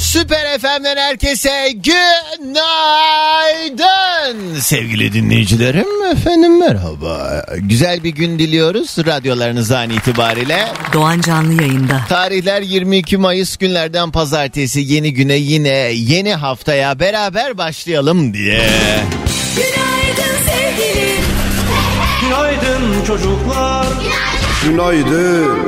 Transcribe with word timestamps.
Süper 0.00 0.58
FM'den 0.58 0.96
herkese 0.96 1.72
günaydın 1.74 2.58
sevgili 4.60 5.12
dinleyicilerim. 5.12 6.02
Efendim 6.12 6.58
merhaba. 6.58 7.44
Güzel 7.58 8.04
bir 8.04 8.10
gün 8.10 8.38
diliyoruz 8.38 8.96
radyolarınızdan 9.06 9.90
itibariyle. 9.90 10.68
Doğan 10.92 11.20
Canlı 11.20 11.62
yayında. 11.62 12.00
Tarihler 12.08 12.62
22 12.62 13.16
Mayıs 13.16 13.56
günlerden 13.56 14.10
pazartesi 14.10 14.80
yeni 14.80 15.14
güne 15.14 15.34
yine 15.34 15.68
yeni 15.92 16.34
haftaya 16.34 17.00
beraber 17.00 17.58
başlayalım 17.58 18.34
diye. 18.34 18.62
Günaydın 19.56 20.36
sevgilim. 20.46 21.24
Günaydın 22.22 23.04
çocuklar. 23.06 23.86
Günaydın. 24.64 25.58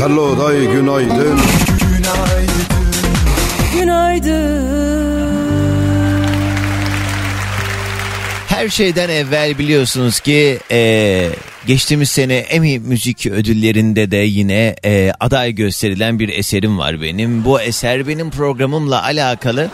Hello 0.00 0.38
day 0.38 0.66
günaydın. 0.72 1.40
Günaydın. 3.74 4.70
Her 8.48 8.68
şeyden 8.68 9.08
evvel 9.08 9.58
biliyorsunuz 9.58 10.20
ki 10.20 10.58
e, 10.70 11.28
geçtiğimiz 11.66 12.10
sene 12.10 12.34
Emmy 12.34 12.78
Müzik 12.78 13.26
Ödülleri'nde 13.26 14.10
de 14.10 14.16
yine 14.16 14.76
e, 14.84 15.12
aday 15.20 15.52
gösterilen 15.52 16.18
bir 16.18 16.28
eserim 16.28 16.78
var 16.78 17.02
benim. 17.02 17.44
Bu 17.44 17.60
eser 17.60 18.08
benim 18.08 18.30
programımla 18.30 19.02
alakalı 19.02 19.70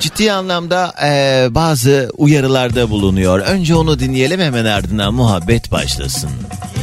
ciddi 0.00 0.32
anlamda 0.32 0.94
e, 1.04 1.46
bazı 1.50 2.10
uyarılarda 2.16 2.90
bulunuyor. 2.90 3.38
Önce 3.38 3.74
onu 3.74 3.98
dinleyelim 3.98 4.40
hemen 4.40 4.64
ardından 4.64 5.14
muhabbet 5.14 5.72
başlasın. 5.72 6.30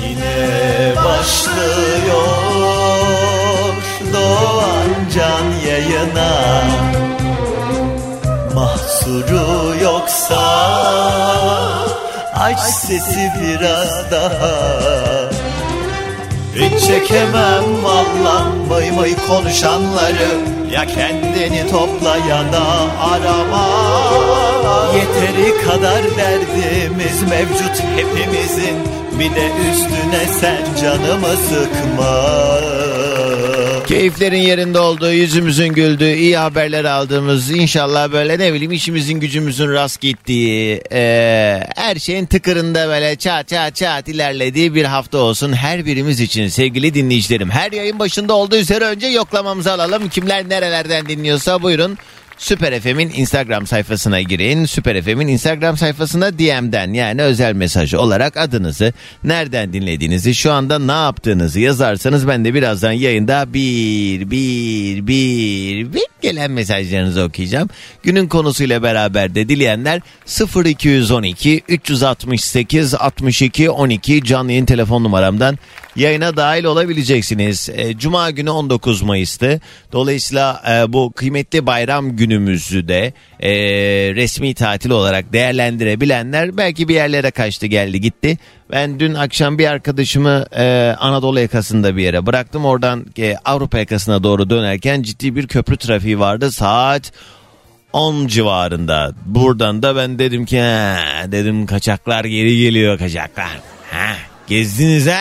Yine 0.10 0.96
başlıyor 0.96 2.54
Doğan 4.14 4.90
Can 5.16 5.63
yayına. 5.74 6.64
Mahsuru 8.56 9.76
yoksa 9.84 10.44
Aç 12.34 12.60
sesi 12.60 13.32
biraz 13.42 14.12
daha. 14.12 15.30
Hiç 16.56 16.88
çekemem 16.88 17.84
vallam 17.84 18.70
Vay 18.70 18.98
vay 18.98 19.16
konuşanları. 19.28 20.30
Ya 20.72 20.86
kendini 20.86 21.72
topla 21.72 22.18
ya 22.18 22.54
da 22.54 22.66
arama. 23.12 23.68
Yeteri 24.96 25.66
kadar 25.66 26.04
derdimiz 26.18 27.22
mevcut 27.30 27.84
hepimizin. 27.96 28.78
Bir 29.20 29.36
de 29.36 29.48
üstüne 29.72 30.40
sen 30.40 30.82
canımı 30.82 31.38
sıkma 31.50 32.93
Keyiflerin 33.94 34.38
yerinde 34.38 34.80
olduğu, 34.80 35.12
yüzümüzün 35.12 35.68
güldüğü, 35.68 36.14
iyi 36.14 36.38
haberler 36.38 36.86
aldığımız, 36.86 37.52
inşallah 37.52 38.12
böyle 38.12 38.40
ne 38.40 38.54
bileyim 38.54 38.72
işimizin 38.72 39.20
gücümüzün 39.20 39.72
rast 39.74 40.02
gittiği, 40.02 40.82
eee, 40.92 41.68
her 41.76 41.96
şeyin 41.96 42.26
tıkırında 42.26 42.88
böyle 42.88 43.16
çat 43.16 43.48
çat 43.48 43.76
çat 43.76 44.08
ilerlediği 44.08 44.76
bir 44.76 44.86
hafta 44.86 45.18
olsun 45.18 45.54
her 45.54 45.86
birimiz 45.86 46.20
için 46.20 46.48
sevgili 46.48 46.94
dinleyicilerim. 46.94 47.50
Her 47.50 47.72
yayın 47.72 48.00
başında 48.00 48.34
olduğu 48.34 48.56
üzere 48.56 48.86
önce 48.86 49.08
yoklamamızı 49.08 49.72
alalım. 49.72 50.10
Kimler 50.10 50.50
nerelerden 50.50 51.06
dinliyorsa 51.06 51.62
buyurun. 51.62 51.98
Süper 52.44 52.80
FM'in 52.80 53.10
Instagram 53.10 53.68
sayfasına 53.68 54.22
girin. 54.22 54.66
Süper 54.66 55.02
FM'in 55.02 55.28
Instagram 55.28 55.78
sayfasına 55.78 56.34
DM'den 56.40 56.94
yani 56.94 57.22
özel 57.22 57.54
mesaj 57.54 57.94
olarak 57.94 58.38
adınızı, 58.38 58.94
nereden 59.24 59.74
dinlediğinizi, 59.74 60.36
şu 60.36 60.52
anda 60.52 60.80
ne 60.80 60.92
yaptığınızı 60.92 61.60
yazarsanız 61.60 62.28
ben 62.28 62.46
de 62.46 62.54
birazdan 62.54 62.92
yayında 62.92 63.54
bir 63.54 64.32
bir 64.32 65.08
bir 65.08 65.94
bir 65.94 66.06
gelen 66.22 66.52
mesajlarınızı 66.52 67.24
okuyacağım. 67.24 67.70
Günün 68.04 68.28
konusuyla 68.28 68.84
beraber 68.84 69.36
de 69.36 69.50
dileyenler 69.50 70.02
0212 70.66 71.62
368 71.68 72.94
62 72.94 73.70
12 73.70 74.24
canlı 74.24 74.52
yayın 74.52 74.66
telefon 74.66 75.04
numaramdan 75.04 75.58
yayına 75.96 76.38
dahil 76.38 76.64
olabileceksiniz. 76.64 77.70
E, 77.74 77.98
Cuma 77.98 78.32
günü 78.32 78.50
19 78.50 79.02
Mayıs'tı. 79.02 79.62
Dolayısıyla 79.92 80.64
e, 80.70 80.94
bu 80.94 81.12
kıymetli 81.16 81.66
bayram 81.66 82.16
günümüzü 82.16 82.88
de 82.88 83.14
e, 83.40 83.52
resmi 84.16 84.54
tatil 84.54 84.90
olarak 84.90 85.34
değerlendirebilenler 85.34 86.58
belki 86.58 86.88
bir 86.88 86.96
yerlere 86.96 87.32
kaçtı 87.32 87.66
geldi 87.66 88.02
gitti. 88.02 88.38
Ben 88.72 89.00
dün 89.00 89.14
akşam 89.14 89.58
bir 89.58 89.68
arkadaşımı 89.68 90.46
e, 90.56 90.96
Anadolu 91.00 91.40
yakasında 91.40 91.96
bir 91.96 92.04
yere 92.04 92.26
bıraktım. 92.26 92.66
Oradan 92.66 93.06
e, 93.20 93.36
Avrupa 93.46 93.78
yakasına 93.80 94.24
doğru 94.24 94.50
dönerken 94.50 95.02
ciddi 95.02 95.36
bir 95.36 95.48
köprü 95.48 95.78
trafiği 95.78 96.20
vardı. 96.20 96.52
Saat 96.52 97.12
10 97.94 98.28
civarında. 98.28 99.12
Buradan 99.26 99.84
da 99.84 99.96
ben 99.96 100.20
dedim 100.20 100.46
ki 100.46 100.56
dedim 101.32 101.66
kaçaklar 101.66 102.26
geri 102.26 102.58
geliyor 102.58 102.98
kaçaklar. 102.98 103.60
Ha, 103.92 104.16
gezdiniz 104.48 105.08
ha? 105.08 105.20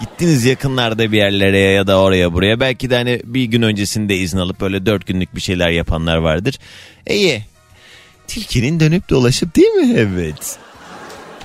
Gittiniz 0.00 0.44
yakınlarda 0.44 1.12
bir 1.12 1.16
yerlere 1.16 1.58
ya 1.58 1.86
da 1.86 2.00
oraya 2.00 2.32
buraya. 2.32 2.60
Belki 2.60 2.90
de 2.90 2.96
hani 2.96 3.20
bir 3.24 3.44
gün 3.44 3.62
öncesinde 3.62 4.16
izin 4.16 4.38
alıp 4.38 4.60
böyle 4.60 4.86
dört 4.86 5.06
günlük 5.06 5.36
bir 5.36 5.40
şeyler 5.40 5.68
yapanlar 5.68 6.16
vardır. 6.16 6.58
İyi. 7.10 7.42
Tilkinin 8.26 8.80
dönüp 8.80 9.08
dolaşıp 9.08 9.56
değil 9.56 9.68
mi? 9.68 9.94
Evet. 9.96 10.58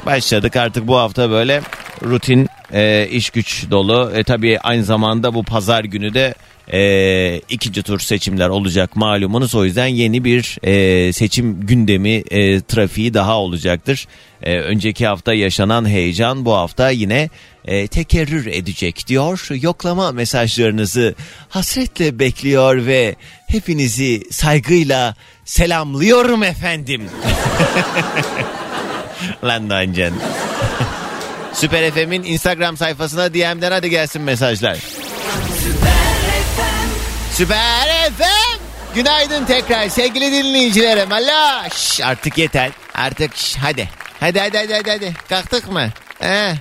Başladık 0.06 0.56
artık 0.56 0.88
bu 0.88 0.98
hafta 0.98 1.30
böyle 1.30 1.62
rutin 2.04 2.48
e, 2.74 3.08
iş 3.12 3.30
güç 3.30 3.66
dolu. 3.72 4.12
E, 4.16 4.24
tabii 4.24 4.60
aynı 4.60 4.84
zamanda 4.84 5.34
bu 5.34 5.44
pazar 5.44 5.84
günü 5.84 6.14
de 6.14 6.36
e, 6.74 7.42
ikinci 7.50 7.84
tur 7.84 8.00
seçimler 8.00 8.50
olacak 8.50 8.96
malumunuz. 8.96 9.56
O 9.56 9.66
yüzden 9.66 9.88
yeni 9.88 10.24
bir 10.24 10.58
e, 10.64 11.14
seçim 11.14 11.66
gündemi 11.66 12.24
e, 12.32 12.62
trafiği 12.62 13.14
daha 13.14 13.38
olacaktır. 13.38 14.08
E, 14.44 14.60
önceki 14.60 15.08
hafta 15.08 15.34
yaşanan 15.34 15.90
heyecan 15.90 16.46
bu 16.46 16.54
hafta 16.54 16.90
yine 16.90 17.30
e, 17.70 17.88
tekerrür 17.88 18.46
edecek 18.46 19.08
diyor. 19.08 19.48
Yoklama 19.62 20.12
mesajlarınızı 20.12 21.16
hasretle 21.50 22.20
bekliyor 22.20 22.86
ve 22.86 23.16
hepinizi 23.48 24.24
saygıyla 24.32 25.16
selamlıyorum 25.46 26.44
efendim. 26.44 27.10
Lan 29.44 29.70
Doğancan. 29.70 30.14
Süper 31.54 31.92
FM'in 31.92 32.24
Instagram 32.24 32.78
sayfasına 32.78 33.34
DM'den 33.34 33.72
hadi 33.72 33.90
gelsin 33.90 34.22
mesajlar. 34.22 34.78
Süper 37.34 38.12
FM. 38.18 38.60
Günaydın 38.96 39.46
tekrar 39.46 39.90
sevgili 39.90 40.32
dinleyicilerim. 40.32 41.12
Allah 41.12 41.68
artık 42.04 42.38
yeter. 42.38 42.72
Artık 42.94 43.36
şş, 43.36 43.56
hadi. 43.56 43.90
Hadi 44.20 44.40
hadi 44.40 44.58
hadi 44.58 44.90
hadi. 44.90 45.14
Kalktık 45.30 45.72
mı? 45.72 45.90
He. 46.20 46.56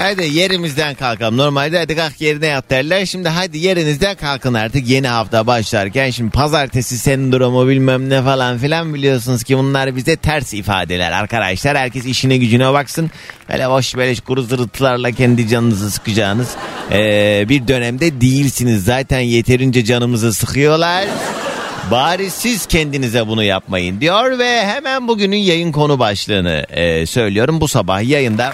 Hadi 0.00 0.26
yerimizden 0.26 0.94
kalkalım. 0.94 1.36
Normalde 1.36 1.78
hadi 1.78 1.96
kalk 1.96 2.20
yerine 2.20 2.46
yat 2.46 2.70
derler. 2.70 3.06
Şimdi 3.06 3.28
hadi 3.28 3.58
yerinizden 3.58 4.14
kalkın 4.14 4.54
artık 4.54 4.88
yeni 4.88 5.08
hafta 5.08 5.46
başlarken. 5.46 6.10
Şimdi 6.10 6.30
pazartesi 6.30 6.98
sendromu 6.98 7.68
bilmem 7.68 8.10
ne 8.10 8.22
falan 8.22 8.58
filan 8.58 8.94
biliyorsunuz 8.94 9.42
ki 9.42 9.58
bunlar 9.58 9.96
bize 9.96 10.16
ters 10.16 10.54
ifadeler 10.54 11.12
arkadaşlar. 11.12 11.76
Herkes 11.76 12.06
işine 12.06 12.36
gücüne 12.36 12.72
baksın. 12.72 13.10
Böyle 13.48 13.70
boş 13.70 13.96
böyle 13.96 14.14
kuru 14.14 14.42
zırıltılarla 14.42 15.10
kendi 15.10 15.48
canınızı 15.48 15.90
sıkacağınız 15.90 16.48
ee, 16.92 17.46
bir 17.48 17.68
dönemde 17.68 18.20
değilsiniz. 18.20 18.84
Zaten 18.84 19.20
yeterince 19.20 19.84
canımızı 19.84 20.34
sıkıyorlar. 20.34 21.04
Bari 21.90 22.30
siz 22.30 22.66
kendinize 22.66 23.26
bunu 23.26 23.42
yapmayın 23.42 24.00
diyor 24.00 24.38
ve 24.38 24.66
hemen 24.66 25.08
bugünün 25.08 25.36
yayın 25.36 25.72
konu 25.72 25.98
başlığını 25.98 26.64
ee, 26.70 27.06
söylüyorum. 27.06 27.60
Bu 27.60 27.68
sabah 27.68 28.08
yayında 28.08 28.52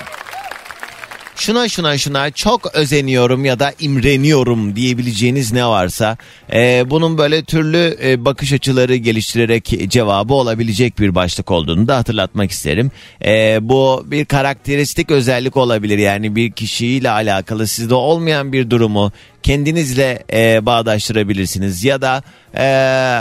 şuna 1.36 1.68
şuna 1.68 1.98
şuna 1.98 2.30
çok 2.30 2.74
özeniyorum 2.74 3.44
ya 3.44 3.58
da 3.58 3.72
imreniyorum 3.80 4.76
diyebileceğiniz 4.76 5.52
ne 5.52 5.66
varsa 5.66 6.16
e, 6.52 6.90
bunun 6.90 7.18
böyle 7.18 7.44
türlü 7.44 7.98
e, 8.02 8.24
bakış 8.24 8.52
açıları 8.52 8.96
geliştirerek 8.96 9.90
cevabı 9.90 10.34
olabilecek 10.34 10.98
bir 10.98 11.14
başlık 11.14 11.50
olduğunu 11.50 11.88
da 11.88 11.96
hatırlatmak 11.96 12.50
isterim. 12.50 12.90
E, 13.24 13.58
bu 13.62 14.04
bir 14.06 14.24
karakteristik 14.24 15.10
özellik 15.10 15.56
olabilir. 15.56 15.98
Yani 15.98 16.36
bir 16.36 16.52
kişiyle 16.52 17.10
alakalı 17.10 17.66
sizde 17.66 17.94
olmayan 17.94 18.52
bir 18.52 18.70
durumu 18.70 19.12
kendinizle 19.42 20.24
e, 20.32 20.66
bağdaştırabilirsiniz. 20.66 21.84
Ya 21.84 22.02
da 22.02 22.22
e, 22.56 22.64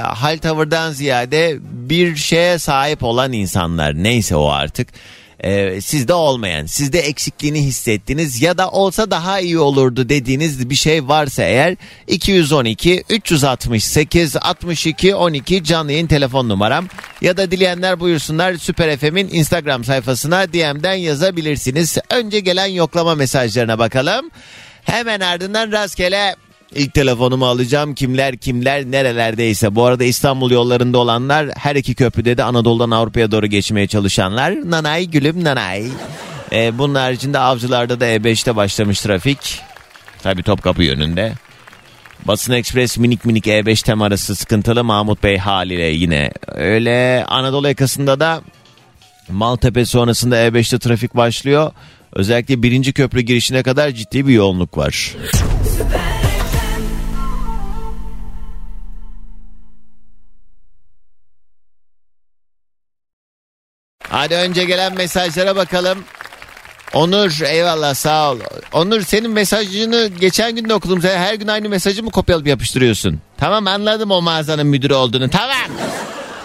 hal 0.04 0.38
tavırdan 0.38 0.92
ziyade 0.92 1.57
bir 1.62 2.15
şeye 2.15 2.60
sahip 2.60 3.04
olan 3.04 3.33
insanlar. 3.33 4.04
Neyse 4.04 4.36
o 4.36 4.48
artık 4.50 4.88
e, 5.44 5.81
sizde 5.81 6.13
olmayan, 6.13 6.66
sizde 6.66 7.00
eksikliğini 7.00 7.62
hissettiniz 7.63 8.42
ya 8.42 8.57
da 8.57 8.72
olsa 8.72 9.12
daha 9.12 9.40
iyi 9.40 9.60
olurdu 9.60 10.10
dediğiniz 10.10 10.69
bir 10.69 10.75
şey 10.75 11.07
varsa 11.07 11.44
eğer 11.44 11.75
212 12.07 13.04
368 13.10 14.36
62 14.36 15.16
12 15.16 15.63
canlı 15.63 15.92
yayın 15.92 16.07
telefon 16.07 16.50
numaram 16.50 16.88
ya 17.22 17.38
da 17.38 17.51
dileyenler 17.51 18.00
buyursunlar 18.00 18.54
Süper 18.54 18.98
FM'in 18.98 19.30
Instagram 19.31 19.84
sayfasına 19.84 20.54
DM'den 20.54 20.94
yazabilirsiniz. 20.94 21.98
Önce 22.10 22.39
gelen 22.39 22.68
yoklama 22.68 23.16
mesajlarına 23.16 23.80
bakalım. 23.80 24.30
Hemen 24.84 25.19
ardından 25.19 25.72
rastgele 25.72 26.36
İlk 26.75 26.94
telefonumu 26.94 27.48
alacağım. 27.48 27.96
Kimler 27.96 28.38
kimler 28.38 28.86
nerelerdeyse. 28.86 29.75
Bu 29.75 29.86
arada 29.86 30.04
İstanbul 30.04 30.52
yollarında 30.52 30.98
olanlar 30.98 31.48
her 31.58 31.75
iki 31.75 31.96
köprüde 31.96 32.38
de 32.38 32.44
Anadolu'dan 32.44 32.92
Avrupa'ya 32.92 33.31
doğru 33.31 33.48
geçmeye 33.48 33.88
çalışanlar. 33.88 34.72
Nanay 34.72 35.06
gülüm 35.06 35.44
nanay. 35.44 35.88
Ee, 36.52 36.78
bunun 36.78 36.96
haricinde 36.96 37.40
avcılarda 37.40 38.00
da 38.00 38.06
E5'te 38.08 38.56
başlamış 38.56 39.02
trafik. 39.02 39.60
Tabi 40.24 40.44
Topkapı 40.44 40.84
yönünde. 40.84 41.34
Basın 42.25 42.54
Ekspres 42.54 42.98
minik 42.98 43.25
minik 43.25 43.48
E5 43.48 43.86
tem 43.86 44.02
arası 44.02 44.36
sıkıntılı 44.36 44.84
Mahmut 44.84 45.24
Bey 45.24 45.38
haliyle 45.38 45.86
yine. 45.86 46.31
Öyle 46.48 47.25
Anadolu 47.28 47.68
yakasında 47.68 48.20
da 48.20 48.42
Maltepe 49.30 49.86
sonrasında 49.86 50.38
E5'te 50.38 50.80
trafik 50.80 51.16
başlıyor. 51.16 51.72
Özellikle 52.14 52.64
birinci 52.64 52.94
köprü 52.94 53.22
girişine 53.22 53.64
kadar 53.64 53.92
ciddi 53.92 54.28
bir 54.28 54.34
yoğunluk 54.34 54.78
var. 54.78 55.16
Hadi 64.13 64.36
önce 64.36 64.65
gelen 64.65 64.95
mesajlara 64.95 65.56
bakalım. 65.56 66.04
Onur 66.94 67.42
eyvallah 67.45 67.94
sağ 67.94 68.31
ol. 68.31 68.39
Onur 68.74 69.01
senin 69.01 69.31
mesajını 69.31 70.07
geçen 70.19 70.56
gün 70.56 70.69
de 70.69 70.74
okudum. 70.74 71.01
Sen 71.01 71.18
her 71.18 71.33
gün 71.33 71.48
aynı 71.48 71.69
mesajı 71.69 72.04
mı 72.04 72.12
kopyalayıp 72.12 72.48
yapıştırıyorsun? 72.48 73.19
Tamam 73.38 73.68
anladım 73.68 74.12
o 74.12 74.21
mağazanın 74.21 74.68
müdürü 74.68 74.94
olduğunu. 74.94 75.30
Tamam. 75.30 75.57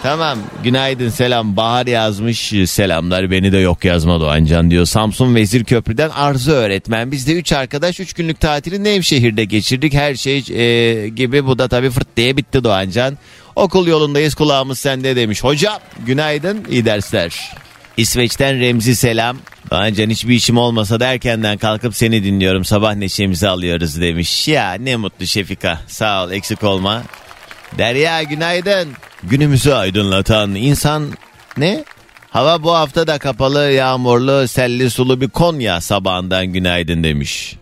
Tamam 0.03 0.39
günaydın 0.63 1.09
selam 1.09 1.57
Bahar 1.57 1.87
yazmış 1.87 2.53
selamlar 2.67 3.31
beni 3.31 3.51
de 3.51 3.57
yok 3.57 3.85
yazma 3.85 4.19
Doğancan 4.19 4.71
diyor 4.71 4.85
Samsun 4.85 5.35
Vezir 5.35 5.63
Köprü'den 5.63 6.09
Arzu 6.09 6.51
öğretmen 6.51 7.11
biz 7.11 7.27
de 7.27 7.33
3 7.33 7.51
arkadaş 7.51 7.99
3 7.99 8.13
günlük 8.13 8.39
tatili 8.39 8.83
Nevşehir'de 8.83 9.45
geçirdik 9.45 9.93
her 9.93 10.15
şey 10.15 10.37
e, 10.37 11.09
gibi 11.09 11.45
bu 11.45 11.59
da 11.59 11.67
tabii 11.67 11.89
fırt 11.89 12.17
diye 12.17 12.37
bitti 12.37 12.63
Doğancan 12.63 13.17
okul 13.55 13.87
yolundayız 13.87 14.35
kulağımız 14.35 14.79
sende 14.79 15.15
demiş 15.15 15.43
hocam 15.43 15.79
günaydın 16.05 16.65
iyi 16.69 16.85
dersler 16.85 17.53
İsveç'ten 17.97 18.59
Remzi 18.59 18.95
selam 18.95 19.37
Doğancan 19.71 20.09
hiçbir 20.09 20.35
işim 20.35 20.57
olmasa 20.57 20.99
da 20.99 21.07
erkenden 21.07 21.57
kalkıp 21.57 21.95
seni 21.95 22.23
dinliyorum 22.23 22.65
sabah 22.65 22.95
neşemizi 22.95 23.47
alıyoruz 23.47 24.01
demiş 24.01 24.47
ya 24.47 24.73
ne 24.73 24.95
mutlu 24.95 25.27
Şefika 25.27 25.81
sağ 25.87 26.23
ol 26.23 26.31
eksik 26.31 26.63
olma 26.63 27.03
Derya 27.77 28.23
günaydın. 28.23 28.89
Günümüzü 29.23 29.71
aydınlatan 29.71 30.55
insan 30.55 31.13
ne? 31.57 31.83
Hava 32.29 32.63
bu 32.63 32.73
hafta 32.73 33.07
da 33.07 33.17
kapalı, 33.19 33.71
yağmurlu, 33.71 34.47
selli 34.47 34.89
sulu 34.89 35.21
bir 35.21 35.29
Konya 35.29 35.81
sabahından 35.81 36.45
günaydın 36.45 37.03
demiş. 37.03 37.55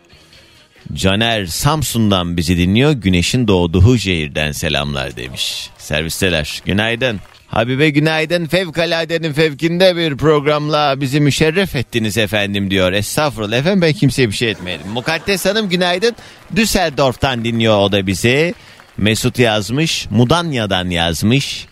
Caner 0.93 1.45
Samsun'dan 1.45 2.37
bizi 2.37 2.57
dinliyor. 2.57 2.91
Güneşin 2.91 3.47
doğduğu 3.47 3.97
şehirden 3.97 4.51
selamlar 4.51 5.15
demiş. 5.15 5.69
Servisteler 5.87 6.61
günaydın. 6.65 7.19
Habibe 7.47 7.89
günaydın 7.89 8.45
fevkaladenin 8.45 9.33
fevkinde 9.33 9.95
bir 9.95 10.17
programla 10.17 11.01
bizi 11.01 11.19
müşerref 11.19 11.75
ettiniz 11.75 12.17
efendim 12.17 12.71
diyor. 12.71 12.93
Estağfurullah 12.93 13.57
efendim 13.57 13.81
ben 13.81 13.93
kimseye 13.93 14.27
bir 14.27 14.33
şey 14.33 14.51
etmedim. 14.51 14.87
Mukaddes 14.93 15.45
Hanım 15.45 15.69
günaydın. 15.69 16.15
Düsseldorf'tan 16.55 17.45
dinliyor 17.45 17.77
o 17.77 17.91
da 17.91 18.07
bizi. 18.07 18.53
Mesut 18.97 19.39
yazmış. 19.39 20.07
Mudanya'dan 20.09 20.89
yazmış. 20.89 21.65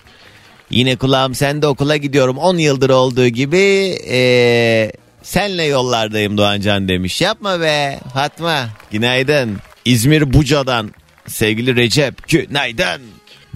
Yine 0.70 0.96
kulağım 0.96 1.36
sende 1.36 1.68
okula 1.68 1.98
gidiyorum 1.98 2.38
10 2.38 2.58
yıldır 2.58 2.90
olduğu 2.90 3.28
gibi 3.28 3.98
ee, 4.10 4.92
senle 5.24 5.64
yollardayım 5.64 6.38
Doğancan 6.38 6.88
demiş. 6.88 7.22
Yapma 7.22 7.62
be 7.62 8.00
Fatma 8.14 8.70
günaydın. 8.92 9.58
İzmir 9.86 10.34
Buca'dan 10.34 10.94
sevgili 11.28 11.76
Recep 11.76 12.28
günaydın. 12.28 13.02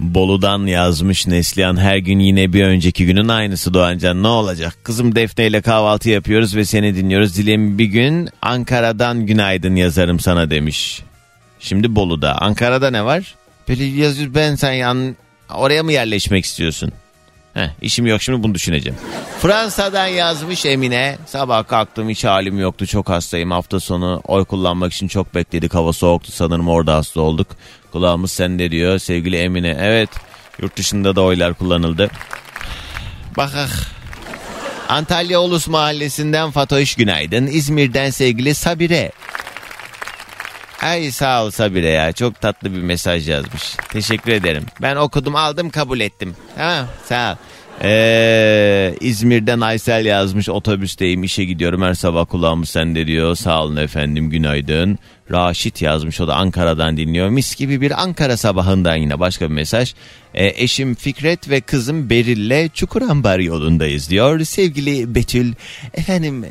Bolu'dan 0.00 0.66
yazmış 0.66 1.26
Neslihan 1.26 1.76
her 1.76 1.96
gün 1.96 2.18
yine 2.18 2.52
bir 2.52 2.64
önceki 2.64 3.06
günün 3.06 3.28
aynısı 3.28 3.74
Doğancan 3.74 4.22
ne 4.22 4.28
olacak? 4.28 4.76
Kızım 4.82 5.14
Defne 5.14 5.46
ile 5.46 5.60
kahvaltı 5.60 6.10
yapıyoruz 6.10 6.56
ve 6.56 6.64
seni 6.64 6.96
dinliyoruz. 6.96 7.36
Dilerim 7.36 7.78
bir 7.78 7.84
gün 7.84 8.28
Ankara'dan 8.42 9.26
günaydın 9.26 9.76
yazarım 9.76 10.20
sana 10.20 10.50
demiş. 10.50 11.02
Şimdi 11.60 11.94
Bolu'da. 11.94 12.42
Ankara'da 12.42 12.90
ne 12.90 13.04
var? 13.04 13.34
Böyle 13.68 13.84
yazıyor 13.84 14.34
ben 14.34 14.54
sen 14.54 14.72
yan 14.72 15.16
oraya 15.54 15.82
mı 15.82 15.92
yerleşmek 15.92 16.44
istiyorsun? 16.44 16.92
Heh, 17.54 17.68
işim 17.82 18.06
yok 18.06 18.22
şimdi 18.22 18.42
bunu 18.42 18.54
düşüneceğim. 18.54 18.98
Fransa'dan 19.40 20.06
yazmış 20.06 20.66
Emine. 20.66 21.18
Sabah 21.26 21.66
kalktım 21.66 22.08
hiç 22.08 22.24
halim 22.24 22.58
yoktu 22.58 22.86
çok 22.86 23.08
hastayım. 23.08 23.50
Hafta 23.50 23.80
sonu 23.80 24.22
oy 24.26 24.44
kullanmak 24.44 24.92
için 24.92 25.08
çok 25.08 25.34
bekledik. 25.34 25.74
Hava 25.74 25.92
soğuktu 25.92 26.32
sanırım 26.32 26.68
orada 26.68 26.94
hasta 26.94 27.20
olduk. 27.20 27.46
Kulağımız 27.92 28.32
sende 28.32 28.70
diyor 28.70 28.98
sevgili 28.98 29.36
Emine. 29.36 29.76
Evet 29.80 30.10
yurt 30.62 30.76
dışında 30.76 31.16
da 31.16 31.22
oylar 31.22 31.54
kullanıldı. 31.54 32.10
Bak 33.36 33.50
ah. 33.56 33.70
Antalya 34.88 35.40
Ulus 35.40 35.68
Mahallesi'nden 35.68 36.50
Fatoş 36.50 36.94
Günaydın. 36.94 37.46
İzmir'den 37.46 38.10
sevgili 38.10 38.54
Sabire. 38.54 39.12
Ay 40.82 41.10
sağ 41.10 41.44
ol 41.44 41.50
Sabire 41.50 41.88
ya 41.88 42.12
çok 42.12 42.40
tatlı 42.40 42.74
bir 42.74 42.82
mesaj 42.82 43.28
yazmış. 43.28 43.76
Teşekkür 43.92 44.32
ederim. 44.32 44.64
Ben 44.82 44.96
okudum 44.96 45.36
aldım 45.36 45.70
kabul 45.70 46.00
ettim. 46.00 46.36
Ha 46.56 46.86
sağ 47.04 47.32
ol. 47.32 47.36
Ee, 47.82 48.94
İzmir'den 49.00 49.60
Aysel 49.60 50.06
yazmış 50.06 50.48
otobüsteyim 50.48 51.24
işe 51.24 51.44
gidiyorum 51.44 51.82
her 51.82 51.94
sabah 51.94 52.26
kulağımı 52.26 52.66
sende 52.66 53.06
diyor. 53.06 53.34
Sağ 53.36 53.62
olun 53.62 53.76
efendim 53.76 54.30
günaydın. 54.30 54.98
Raşit 55.30 55.82
yazmış 55.82 56.20
o 56.20 56.28
da 56.28 56.36
Ankara'dan 56.36 56.96
dinliyor. 56.96 57.28
Mis 57.28 57.56
gibi 57.56 57.80
bir 57.80 58.02
Ankara 58.02 58.36
sabahından 58.36 58.96
yine 58.96 59.20
başka 59.20 59.48
bir 59.48 59.54
mesaj. 59.54 59.94
Ee, 60.34 60.62
eşim 60.62 60.94
Fikret 60.94 61.50
ve 61.50 61.60
kızım 61.60 62.10
Beril'le 62.10 62.68
Çukurambar 62.74 63.38
yolundayız 63.38 64.10
diyor. 64.10 64.40
Sevgili 64.44 65.14
Betül 65.14 65.52
efendim 65.94 66.44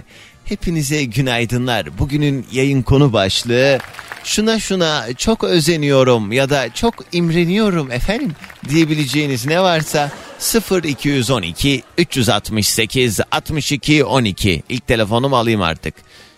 hepinize 0.49 1.03
günaydınlar. 1.03 1.97
Bugünün 1.99 2.45
yayın 2.51 2.81
konu 2.81 3.13
başlığı 3.13 3.79
şuna 4.23 4.59
şuna 4.59 5.13
çok 5.17 5.43
özeniyorum 5.43 6.31
ya 6.31 6.49
da 6.49 6.73
çok 6.73 6.93
imreniyorum 7.11 7.91
efendim 7.91 8.31
diyebileceğiniz 8.69 9.45
ne 9.45 9.61
varsa 9.61 10.11
0212 10.83 11.83
368 11.97 13.19
62 13.31 14.03
12 14.03 14.63
ilk 14.69 14.87
telefonumu 14.87 15.37
alayım 15.37 15.61
artık. 15.61 15.93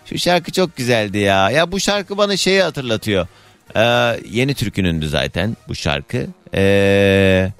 Şu 0.06 0.18
şarkı 0.18 0.52
çok 0.52 0.78
güzeldi 0.78 1.18
ya. 1.18 1.50
Ya 1.50 1.72
bu 1.72 1.80
şarkı 1.80 2.18
bana 2.18 2.38
şeyi 2.38 2.62
hatırlatıyor. 2.62 3.28
Ee, 3.76 4.20
yeni 4.30 4.54
türkünündü 4.54 5.10
zaten 5.10 5.58
bu 5.68 5.76
şarkı. 5.76 6.28
Ee, 6.54 7.52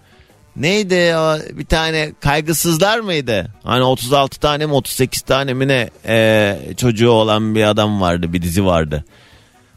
neydi 0.56 1.16
o 1.16 1.58
bir 1.58 1.66
tane 1.66 2.12
kaygısızlar 2.20 3.00
mıydı? 3.00 3.48
Hani 3.64 3.84
36 3.84 4.40
tane 4.40 4.66
mi 4.66 4.74
38 4.74 5.22
tane 5.22 5.54
mi 5.54 5.68
ne 5.68 5.90
ee, 6.06 6.58
çocuğu 6.78 7.10
olan 7.10 7.56
bir 7.56 7.64
adam 7.64 8.02
vardı 8.02 8.34
bir 8.34 8.42
dizi 8.42 8.66
vardı. 8.66 9.06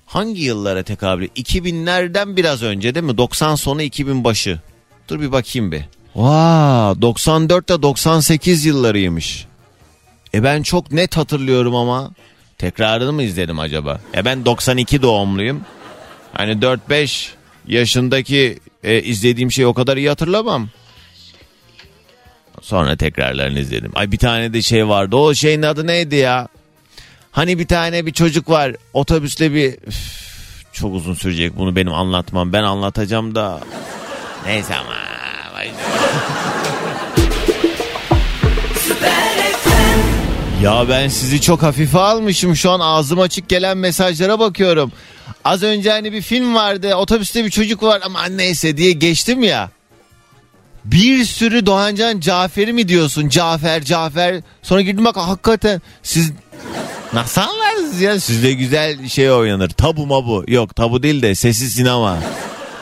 Hangi 0.06 0.42
yıllara 0.42 0.82
tekabül? 0.82 1.26
2000'lerden 1.26 2.36
biraz 2.36 2.62
önce 2.62 2.94
değil 2.94 3.06
mi? 3.06 3.18
90 3.18 3.54
sonu 3.54 3.82
2000 3.82 4.24
başı. 4.24 4.60
Dur 5.08 5.20
bir 5.20 5.32
bakayım 5.32 5.72
bir. 5.72 5.82
Vaa 6.14 7.02
94 7.02 7.70
ile 7.70 7.82
98 7.82 8.64
yıllarıymış. 8.64 9.46
E 10.34 10.44
ben 10.44 10.62
çok 10.62 10.92
net 10.92 11.16
hatırlıyorum 11.16 11.74
ama. 11.74 12.10
Tekrarını 12.58 13.12
mı 13.12 13.22
izledim 13.22 13.58
acaba? 13.58 14.00
E 14.16 14.24
ben 14.24 14.44
92 14.44 15.02
doğumluyum. 15.02 15.60
Hani 16.32 16.52
4-5 16.52 17.28
yaşındaki 17.66 18.58
e, 18.84 19.02
izlediğim 19.02 19.52
şeyi 19.52 19.66
o 19.66 19.74
kadar 19.74 19.96
iyi 19.96 20.08
hatırlamam. 20.08 20.68
Sonra 22.62 22.96
tekrarlarını 22.96 23.58
izledim. 23.58 23.92
Ay 23.94 24.12
bir 24.12 24.18
tane 24.18 24.52
de 24.52 24.62
şey 24.62 24.88
vardı. 24.88 25.16
O 25.16 25.34
şeyin 25.34 25.62
adı 25.62 25.86
neydi 25.86 26.16
ya? 26.16 26.48
Hani 27.32 27.58
bir 27.58 27.66
tane 27.66 28.06
bir 28.06 28.12
çocuk 28.12 28.50
var. 28.50 28.76
Otobüsle 28.92 29.54
bir... 29.54 29.72
Üf, 29.86 30.24
çok 30.72 30.94
uzun 30.94 31.14
sürecek 31.14 31.58
bunu 31.58 31.76
benim 31.76 31.94
anlatmam. 31.94 32.52
Ben 32.52 32.62
anlatacağım 32.62 33.34
da. 33.34 33.60
Neyse 34.46 34.74
ama. 34.74 34.94
Ya 40.62 40.88
ben 40.88 41.08
sizi 41.08 41.40
çok 41.40 41.62
hafife 41.62 41.98
almışım. 41.98 42.56
Şu 42.56 42.70
an 42.70 42.80
ağzım 42.80 43.20
açık 43.20 43.48
gelen 43.48 43.78
mesajlara 43.78 44.38
bakıyorum. 44.38 44.92
Az 45.44 45.62
önce 45.62 45.90
hani 45.90 46.12
bir 46.12 46.22
film 46.22 46.54
vardı. 46.54 46.94
Otobüste 46.94 47.44
bir 47.44 47.50
çocuk 47.50 47.82
var 47.82 48.00
ama 48.04 48.24
neyse 48.26 48.76
diye 48.76 48.92
geçtim 48.92 49.42
ya. 49.42 49.70
Bir 50.84 51.24
sürü 51.24 51.66
Doğancan 51.66 52.20
Cafer'i 52.20 52.72
mi 52.72 52.88
diyorsun? 52.88 53.28
Cafer, 53.28 53.82
Cafer. 53.82 54.40
Sonra 54.62 54.80
girdim 54.80 55.04
bak 55.04 55.16
hakikaten 55.16 55.82
siz 56.02 56.32
nasıl 57.12 57.40
anlarsınız 57.40 58.00
ya? 58.00 58.20
Sizde 58.20 58.52
güzel 58.52 59.08
şey 59.08 59.30
oynanır. 59.30 59.68
Tabu 59.68 60.06
mabu. 60.06 60.44
Yok 60.48 60.76
tabu 60.76 61.02
değil 61.02 61.22
de 61.22 61.34
sessiz 61.34 61.74
sinema. 61.74 62.18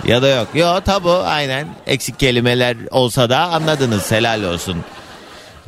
Ya 0.07 0.23
da 0.23 0.29
yok. 0.29 0.49
Yok 0.55 0.85
tabu 0.85 1.13
aynen. 1.13 1.69
Eksik 1.87 2.19
kelimeler 2.21 2.77
olsa 2.91 3.31
da 3.31 3.39
anladınız. 3.39 4.11
Helal 4.13 4.43
olsun. 4.43 4.77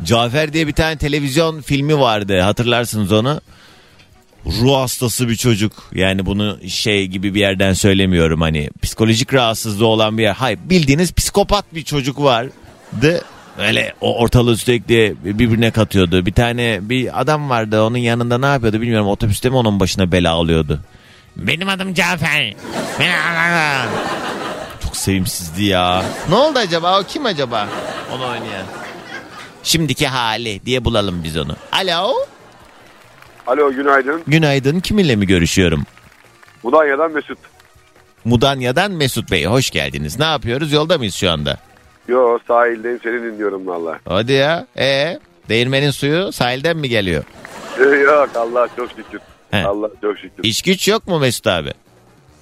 Cafer 0.04 0.52
diye 0.52 0.66
bir 0.66 0.72
tane 0.72 0.96
televizyon 0.96 1.60
filmi 1.60 2.00
vardı. 2.00 2.40
Hatırlarsınız 2.40 3.12
onu. 3.12 3.40
Ruh 4.46 4.76
hastası 4.76 5.28
bir 5.28 5.36
çocuk. 5.36 5.72
Yani 5.94 6.26
bunu 6.26 6.58
şey 6.68 7.06
gibi 7.06 7.34
bir 7.34 7.40
yerden 7.40 7.72
söylemiyorum. 7.72 8.40
Hani 8.40 8.70
psikolojik 8.82 9.34
rahatsızlığı 9.34 9.86
olan 9.86 10.18
bir 10.18 10.22
yer. 10.22 10.34
Hayır 10.34 10.58
bildiğiniz 10.64 11.12
psikopat 11.12 11.74
bir 11.74 11.82
çocuk 11.82 12.22
vardı. 12.22 13.24
Öyle 13.58 13.94
o 14.00 14.18
ortalığı 14.18 14.56
sürekli 14.56 15.14
birbirine 15.24 15.70
katıyordu. 15.70 16.26
Bir 16.26 16.32
tane 16.32 16.78
bir 16.82 17.20
adam 17.20 17.50
vardı 17.50 17.82
onun 17.82 17.98
yanında 17.98 18.38
ne 18.38 18.46
yapıyordu 18.46 18.80
bilmiyorum. 18.80 19.08
Otobüste 19.08 19.48
mi 19.50 19.56
onun 19.56 19.80
başına 19.80 20.12
bela 20.12 20.32
alıyordu. 20.32 20.80
Benim 21.36 21.68
adım 21.68 21.94
Cafer. 21.94 22.54
Çok 24.84 24.96
sevimsizdi 24.96 25.64
ya. 25.64 26.04
Ne 26.28 26.34
oldu 26.34 26.58
acaba? 26.58 27.00
O 27.00 27.04
kim 27.04 27.26
acaba? 27.26 27.68
Onu 28.12 28.22
oynayan. 28.24 28.66
Şimdiki 29.62 30.06
hali 30.06 30.60
diye 30.66 30.84
bulalım 30.84 31.24
biz 31.24 31.36
onu. 31.36 31.56
Alo. 31.72 32.14
Alo 33.46 33.72
günaydın. 33.72 34.22
Günaydın. 34.26 34.80
Kiminle 34.80 35.16
mi 35.16 35.26
görüşüyorum? 35.26 35.82
Mudanya'dan 36.62 37.12
Mesut. 37.12 37.38
Mudanya'dan 38.24 38.92
Mesut 38.92 39.30
Bey. 39.30 39.44
Hoş 39.44 39.70
geldiniz. 39.70 40.18
Ne 40.18 40.24
yapıyoruz? 40.24 40.72
Yolda 40.72 40.98
mıyız 40.98 41.14
şu 41.14 41.30
anda? 41.30 41.58
Yo 42.08 42.38
sahildeyim 42.48 43.00
seni 43.02 43.22
dinliyorum 43.22 43.66
valla. 43.66 43.98
Hadi 44.08 44.32
ya. 44.32 44.66
E 44.78 45.18
değirmenin 45.48 45.90
suyu 45.90 46.32
sahilden 46.32 46.76
mi 46.76 46.88
geliyor? 46.88 47.24
Yok 48.04 48.30
Allah 48.36 48.68
çok 48.76 48.88
şükür. 48.90 49.20
He. 49.50 49.64
Allah 49.66 49.90
çok 50.02 50.18
şükür. 50.18 50.44
İş 50.44 50.62
güç 50.62 50.88
yok 50.88 51.08
mu 51.08 51.18
Mesut 51.18 51.46
abi? 51.46 51.70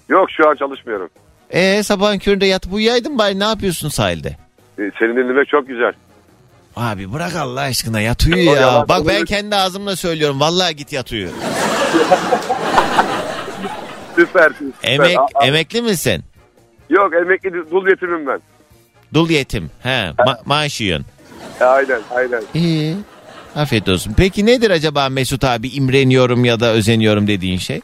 Yok 0.08 0.30
şu 0.30 0.48
an 0.48 0.54
çalışmıyorum. 0.56 1.08
E 1.50 1.82
sabahın 1.82 2.18
köründe 2.18 2.46
yatıp 2.46 2.72
uyuyaydın 2.72 3.18
bari 3.18 3.38
ne 3.38 3.44
yapıyorsun 3.44 3.88
sahilde? 3.88 4.28
Ee, 4.78 4.90
seni 4.98 5.16
dinlemek 5.16 5.48
çok 5.48 5.68
güzel. 5.68 5.92
Abi 6.76 7.12
bırak 7.12 7.36
Allah 7.36 7.60
aşkına 7.60 8.00
yat 8.00 8.26
uyu 8.26 8.36
ya. 8.44 8.52
yalan 8.52 8.88
Bak 8.88 9.06
ben 9.08 9.24
kendi 9.24 9.56
ağzımla 9.56 9.96
söylüyorum. 9.96 10.40
Vallahi 10.40 10.76
git 10.76 10.92
yat 10.92 11.12
uyu. 11.12 11.28
Süper. 14.16 14.52
süper. 14.58 14.90
Emek, 14.92 15.18
Aa, 15.18 15.26
aa. 15.34 15.46
emekli 15.46 15.82
misin? 15.82 16.24
Yok 16.90 17.14
emekli 17.14 17.70
dul 17.70 17.86
yetimim 17.88 18.26
ben. 18.26 18.40
Dul 19.14 19.30
yetim. 19.30 19.70
He, 19.82 19.88
ma- 20.18 20.40
maaş 20.44 20.80
yiyorsun. 20.80 21.06
E, 21.60 21.64
aynen 21.64 22.00
aynen. 22.14 22.42
İyi. 22.54 22.96
Afiyet 23.56 23.88
olsun. 23.88 24.14
Peki 24.16 24.46
nedir 24.46 24.70
acaba 24.70 25.08
Mesut 25.08 25.44
abi 25.44 25.68
imreniyorum 25.68 26.44
ya 26.44 26.60
da 26.60 26.72
özeniyorum 26.72 27.26
dediğin 27.26 27.58
şey? 27.58 27.80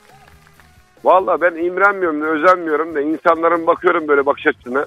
Valla 1.04 1.40
ben 1.40 1.64
imrenmiyorum 1.64 2.20
da 2.22 2.26
özenmiyorum 2.26 2.94
da 2.94 3.00
insanların 3.00 3.66
bakıyorum 3.66 4.08
böyle 4.08 4.26
bakış 4.26 4.46
açısına. 4.46 4.84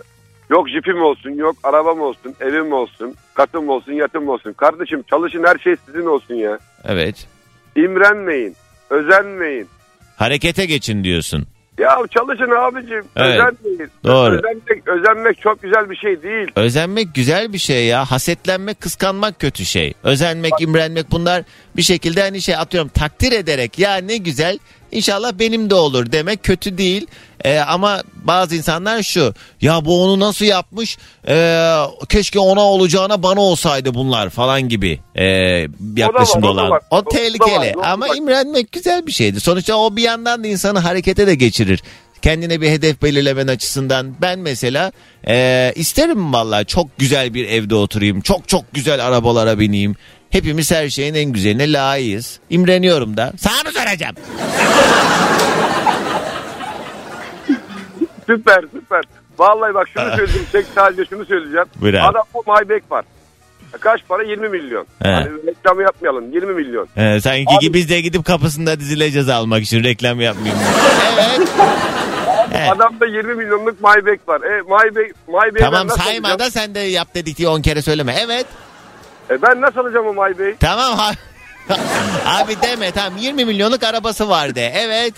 Yok 0.52 0.70
jipim 0.70 1.02
olsun, 1.02 1.30
yok 1.30 1.56
arabam 1.64 2.02
olsun, 2.02 2.36
evim 2.42 2.74
olsun, 2.74 3.16
katım 3.34 3.70
olsun, 3.70 3.92
yatım 3.92 4.30
olsun. 4.30 4.54
Kardeşim 4.54 5.04
çalışın 5.10 5.44
her 5.44 5.58
şey 5.58 5.76
sizin 5.86 6.06
olsun 6.06 6.36
ya. 6.36 6.60
Evet. 6.86 7.28
İmrenmeyin, 7.76 8.56
özenmeyin. 8.90 9.68
Harekete 10.18 10.66
geçin 10.66 11.04
diyorsun. 11.04 11.48
Ya 11.80 11.98
çalışın 12.12 12.52
abicim, 12.52 13.04
Evet, 13.16 13.40
özenmeyin. 13.42 13.92
doğru. 14.04 14.36
Özenmek, 14.36 14.88
özenmek 14.88 15.42
çok 15.42 15.62
güzel 15.62 15.90
bir 15.90 15.96
şey 15.96 16.24
değil. 16.24 16.48
Özenmek 16.56 17.16
güzel 17.16 17.54
bir 17.54 17.58
şey 17.58 17.86
ya. 17.86 18.06
Hasetlenmek, 18.12 18.82
kıskanmak 18.82 19.40
kötü 19.40 19.66
şey. 19.66 19.94
Özenmek, 20.04 20.54
imrenmek 20.60 21.12
bunlar 21.12 21.44
bir 21.78 21.82
şekilde 21.82 22.22
hani 22.22 22.42
şey 22.42 22.56
atıyorum 22.56 22.90
takdir 22.90 23.32
ederek 23.32 23.80
ya 23.80 23.96
ne 23.96 24.18
güzel 24.18 24.60
inşallah 24.92 25.32
benim 25.40 25.70
de 25.70 25.76
olur 25.76 26.12
demek 26.12 26.44
kötü 26.44 26.78
değil. 26.78 27.08
Ee, 27.46 27.60
ama 27.60 28.04
bazı 28.16 28.56
insanlar 28.56 29.04
şu 29.04 29.34
ya 29.62 29.86
bu 29.86 30.04
onu 30.04 30.20
nasıl 30.20 30.46
yapmış 30.46 30.98
Ee, 31.28 31.76
keşke 32.10 32.40
ona 32.40 32.62
olacağına 32.62 33.24
bana 33.24 33.42
olsaydı 33.42 33.94
bunlar 33.94 34.30
falan 34.30 34.70
gibi 34.70 35.00
ee, 35.16 35.26
yaklaşımda 35.96 36.48
o 36.48 36.50
da 36.50 36.62
olan. 36.62 36.70
var. 36.70 36.82
O 36.92 36.98
O 36.98 37.06
da 37.06 37.10
tehlikeli 37.10 37.56
var, 37.56 37.74
o 37.76 37.84
da 37.84 37.88
ama 37.88 38.08
var. 38.08 38.16
imrenmek 38.16 38.72
güzel 38.72 39.08
bir 39.08 39.12
şeydir. 39.12 39.40
Sonuçta 39.40 39.76
o 39.76 39.96
bir 39.96 40.02
yandan 40.04 40.44
da 40.44 40.48
insanı 40.48 40.80
harekete 40.80 41.28
de 41.28 41.36
geçirir. 41.36 41.84
Kendine 42.22 42.62
bir 42.62 42.70
hedef 42.70 43.02
belirlemen 43.02 43.48
açısından 43.48 44.16
ben 44.22 44.40
mesela 44.40 44.92
ee, 45.28 45.74
isterim 45.76 46.34
vallahi 46.34 46.66
çok 46.66 46.98
güzel 47.00 47.34
bir 47.34 47.48
evde 47.50 47.76
oturayım. 47.76 48.22
Çok 48.22 48.48
çok 48.48 48.74
güzel 48.74 49.08
arabalara 49.08 49.60
bineyim. 49.60 49.96
Hepimiz 50.32 50.72
her 50.72 50.90
şeyin 50.90 51.14
en 51.14 51.32
güzeline 51.32 51.74
layığız. 51.74 52.40
İmreniyorum 52.50 53.18
da. 53.18 53.34
Sana 53.38 53.64
mı 53.64 53.70
soracağım? 53.72 54.16
Süper 58.28 58.62
süper. 58.74 59.04
Vallahi 59.40 59.74
bak 59.74 59.88
şunu 59.94 60.16
söyleyeceğim. 60.16 60.48
Tek 60.52 60.66
sadece 60.76 61.06
şunu 61.10 61.26
söyleyeceğim. 61.26 61.66
Buyur 61.82 61.94
abi. 61.94 62.02
Adam 62.02 62.24
bu 62.34 62.44
Maybach 62.48 62.92
var. 62.92 63.06
Kaç 63.80 64.02
para? 64.10 64.24
20 64.24 64.50
milyon. 64.50 64.86
He. 65.04 65.10
Hani 65.10 65.30
reklamı 65.48 65.82
yapmayalım. 65.82 66.32
20 66.34 66.54
milyon. 66.54 66.88
Ee, 66.98 67.22
sanki 67.22 67.46
Abi- 67.56 67.66
ki 67.66 67.74
biz 67.74 67.90
de 67.90 68.02
gidip 68.02 68.26
kapısında 68.26 68.80
dizileceğiz 68.80 69.30
almak 69.30 69.64
için 69.64 69.84
reklam 69.84 70.22
yapmayayım. 70.22 70.60
evet. 71.14 71.50
Evet. 72.56 72.72
Adamda 72.72 73.06
20 73.06 73.34
milyonluk 73.36 73.82
Maybach 73.82 74.28
var. 74.28 74.42
E 74.42 74.62
Maybach, 74.62 75.12
Maybach'i 75.28 75.56
ben 75.56 75.60
Tamam 75.60 75.88
nasıl 75.88 76.02
sayma 76.02 76.28
alacağım? 76.28 76.40
da 76.40 76.52
sen 76.60 76.76
de 76.76 76.80
yap 76.80 77.08
dedik 77.16 77.38
diye 77.38 77.48
10 77.48 77.62
kere 77.62 77.82
söyleme. 77.82 78.16
Evet. 78.26 78.46
E 79.32 79.42
ben 79.42 79.62
nasıl 79.62 79.80
alacağım 79.80 80.08
o 80.08 80.14
Maybach'i? 80.14 80.56
Tamam 80.60 80.98
ha- 80.98 81.12
Abi 82.26 82.56
deme 82.62 82.92
tamam 82.92 83.18
20 83.20 83.46
milyonluk 83.46 83.84
arabası 83.84 84.30
vardı. 84.30 84.60
Evet. 84.60 85.14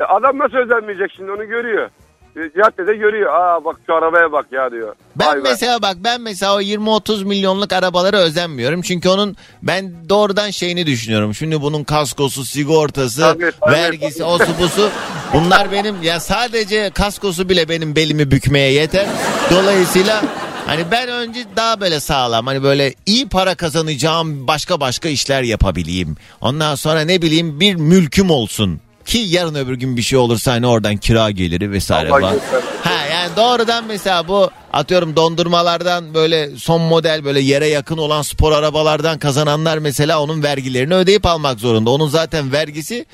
E 0.00 0.04
adam 0.04 0.38
nasıl 0.38 0.56
özenmeyecek 0.56 1.10
şimdi 1.16 1.30
onu 1.32 1.44
görüyor. 1.48 1.90
E, 2.36 2.40
caddede 2.56 2.96
görüyor. 2.96 3.34
Aa 3.34 3.64
bak 3.64 3.76
şu 3.86 3.94
arabaya 3.94 4.32
bak 4.32 4.46
ya 4.52 4.70
diyor. 4.70 4.94
Ben 5.16 5.26
Vay 5.28 5.36
be. 5.36 5.40
mesela 5.42 5.82
bak 5.82 5.96
ben 5.98 6.20
mesela 6.20 6.54
o 6.56 6.60
20-30 6.60 7.24
milyonluk 7.24 7.72
arabalara 7.72 8.16
özenmiyorum. 8.16 8.82
Çünkü 8.82 9.08
onun 9.08 9.36
ben 9.62 10.08
doğrudan 10.08 10.50
şeyini 10.50 10.86
düşünüyorum. 10.86 11.34
Şimdi 11.34 11.60
bunun 11.62 11.84
kaskosu, 11.84 12.44
sigortası, 12.44 13.20
Tabii, 13.20 13.50
tabii, 13.60 13.72
vergisi, 13.72 14.18
tabii. 14.18 14.28
osu 14.28 14.58
busu. 14.60 14.90
Bunlar 15.34 15.72
benim 15.72 16.02
ya 16.02 16.20
sadece 16.20 16.90
kaskosu 16.90 17.48
bile 17.48 17.68
benim 17.68 17.96
belimi 17.96 18.30
bükmeye 18.30 18.72
yeter. 18.72 19.06
Dolayısıyla 19.50 20.22
hani 20.70 20.90
ben 20.90 21.08
önce 21.08 21.44
daha 21.56 21.80
böyle 21.80 22.00
sağlam 22.00 22.46
hani 22.46 22.62
böyle 22.62 22.94
iyi 23.06 23.28
para 23.28 23.54
kazanacağım 23.54 24.46
başka 24.46 24.80
başka 24.80 25.08
işler 25.08 25.42
yapabileyim. 25.42 26.16
Ondan 26.40 26.74
sonra 26.74 27.00
ne 27.00 27.22
bileyim 27.22 27.60
bir 27.60 27.74
mülküm 27.74 28.30
olsun. 28.30 28.80
Ki 29.04 29.18
yarın 29.18 29.54
öbür 29.54 29.74
gün 29.74 29.96
bir 29.96 30.02
şey 30.02 30.18
olursa 30.18 30.52
hani 30.52 30.66
oradan 30.66 30.96
kira 30.96 31.30
geliri 31.30 31.70
vesaire 31.70 32.10
Allah 32.10 32.20
falan. 32.20 32.38
Ha 32.84 33.06
yani 33.12 33.36
doğrudan 33.36 33.84
mesela 33.84 34.28
bu 34.28 34.50
atıyorum 34.72 35.16
dondurmalardan 35.16 36.14
böyle 36.14 36.56
son 36.56 36.80
model 36.80 37.24
böyle 37.24 37.40
yere 37.40 37.66
yakın 37.66 37.98
olan 37.98 38.22
spor 38.22 38.52
arabalardan 38.52 39.18
kazananlar 39.18 39.78
mesela 39.78 40.22
onun 40.22 40.42
vergilerini 40.42 40.94
ödeyip 40.94 41.26
almak 41.26 41.60
zorunda. 41.60 41.90
Onun 41.90 42.08
zaten 42.08 42.52
vergisi 42.52 43.06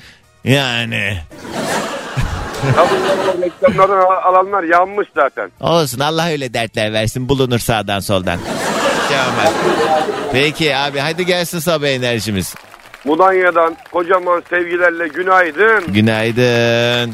yani 0.43 1.17
reklamlardan 3.41 3.97
al- 3.97 4.33
alanlar 4.33 4.63
yanmış 4.63 5.07
zaten. 5.15 5.51
olsun 5.59 5.99
Allah 5.99 6.27
öyle 6.29 6.53
dertler 6.53 6.93
versin 6.93 7.29
bulunur 7.29 7.59
sağdan 7.59 7.99
soldan. 7.99 8.39
Kemal. 9.09 9.51
Peki 10.31 10.75
abi 10.75 10.99
hadi 10.99 11.25
gelsin 11.25 11.59
sabah 11.59 11.87
enerjimiz. 11.87 12.55
Mudanya'dan 13.05 13.77
kocaman 13.91 14.43
sevgilerle 14.49 15.07
günaydın. 15.07 15.93
Günaydın. 15.93 17.13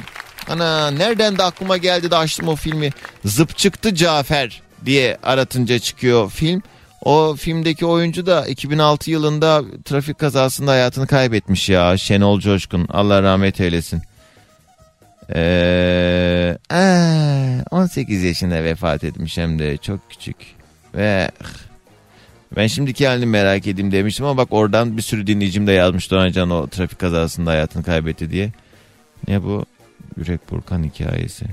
Ana 0.50 0.92
nereden 0.92 1.38
de 1.38 1.44
aklıma 1.44 1.78
geldi 1.78 2.12
de 2.12 2.16
açtım 2.16 2.48
o 2.48 2.56
filmi. 2.56 2.90
Zıp 3.26 3.58
çıktı 3.58 3.96
Cafer 3.96 4.62
diye 4.86 5.18
aratınca 5.24 5.80
çıkıyor 5.80 6.30
film. 6.32 6.62
O 7.02 7.36
filmdeki 7.40 7.86
oyuncu 7.86 8.26
da 8.26 8.48
2006 8.48 9.12
yılında 9.12 9.62
trafik 9.86 10.20
kazasında 10.20 10.72
hayatını 10.72 11.08
kaybetmiş 11.08 11.70
ya. 11.70 11.98
Şenol 11.98 12.40
Coşkun. 12.40 12.88
Allah 12.92 13.24
rahmet 13.24 13.62
eylesin. 13.62 14.02
Ee, 15.36 16.58
aa, 16.70 17.64
18 17.72 18.24
yaşında 18.24 18.64
vefat 18.64 19.04
etmiş 19.04 19.38
hem 19.38 19.60
de 19.60 19.78
çok 19.78 20.10
küçük. 20.10 20.36
Ve 20.96 21.32
ben 22.56 22.68
şimdiki 22.68 23.08
halini 23.08 23.26
merak 23.26 23.68
edeyim 23.68 23.92
demiştim 23.92 24.26
ama 24.26 24.38
bak 24.38 24.48
oradan 24.52 24.98
bir 24.98 25.02
sürü 25.02 25.28
dinleyicim 25.28 25.68
de 25.68 25.72
yazmış 25.72 26.12
Doğancan 26.12 26.50
o 26.50 26.68
trafik 26.68 27.00
kazasında 27.00 27.52
hayatını 27.52 27.84
kaybetti 27.84 28.32
diye. 28.32 28.52
Ne 29.28 29.44
bu? 29.44 29.66
Yürek 30.18 30.52
burkan 30.52 30.84
hikayesi. 30.84 31.46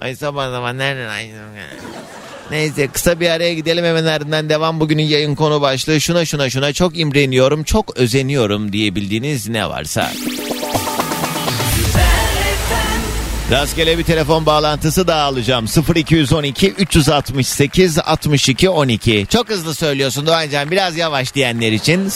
Ay 0.00 0.16
sabah 0.16 0.50
zaman 0.50 0.78
nereden 0.78 1.08
ay 1.08 1.30
Neyse 2.50 2.88
kısa 2.88 3.20
bir 3.20 3.30
araya 3.30 3.54
gidelim 3.54 3.84
hemen 3.84 4.04
ardından 4.04 4.48
devam. 4.48 4.80
Bugünün 4.80 5.02
yayın 5.02 5.34
konu 5.34 5.60
başlığı 5.60 6.00
şuna 6.00 6.24
şuna 6.24 6.50
şuna 6.50 6.72
çok 6.72 6.98
imreniyorum, 6.98 7.62
çok 7.62 7.96
özeniyorum 7.96 8.72
diyebildiğiniz 8.72 9.48
ne 9.48 9.68
varsa. 9.68 10.10
Rastgele 13.50 13.98
bir 13.98 14.04
telefon 14.04 14.46
bağlantısı 14.46 15.06
daha 15.06 15.20
alacağım. 15.22 15.66
0212 15.96 16.70
368 16.70 17.98
62 17.98 18.70
12. 18.70 19.26
Çok 19.30 19.50
hızlı 19.50 19.74
söylüyorsun 19.74 20.26
Doğancan 20.26 20.70
biraz 20.70 20.96
yavaş 20.96 21.34
diyenler 21.34 21.72
için. 21.72 22.10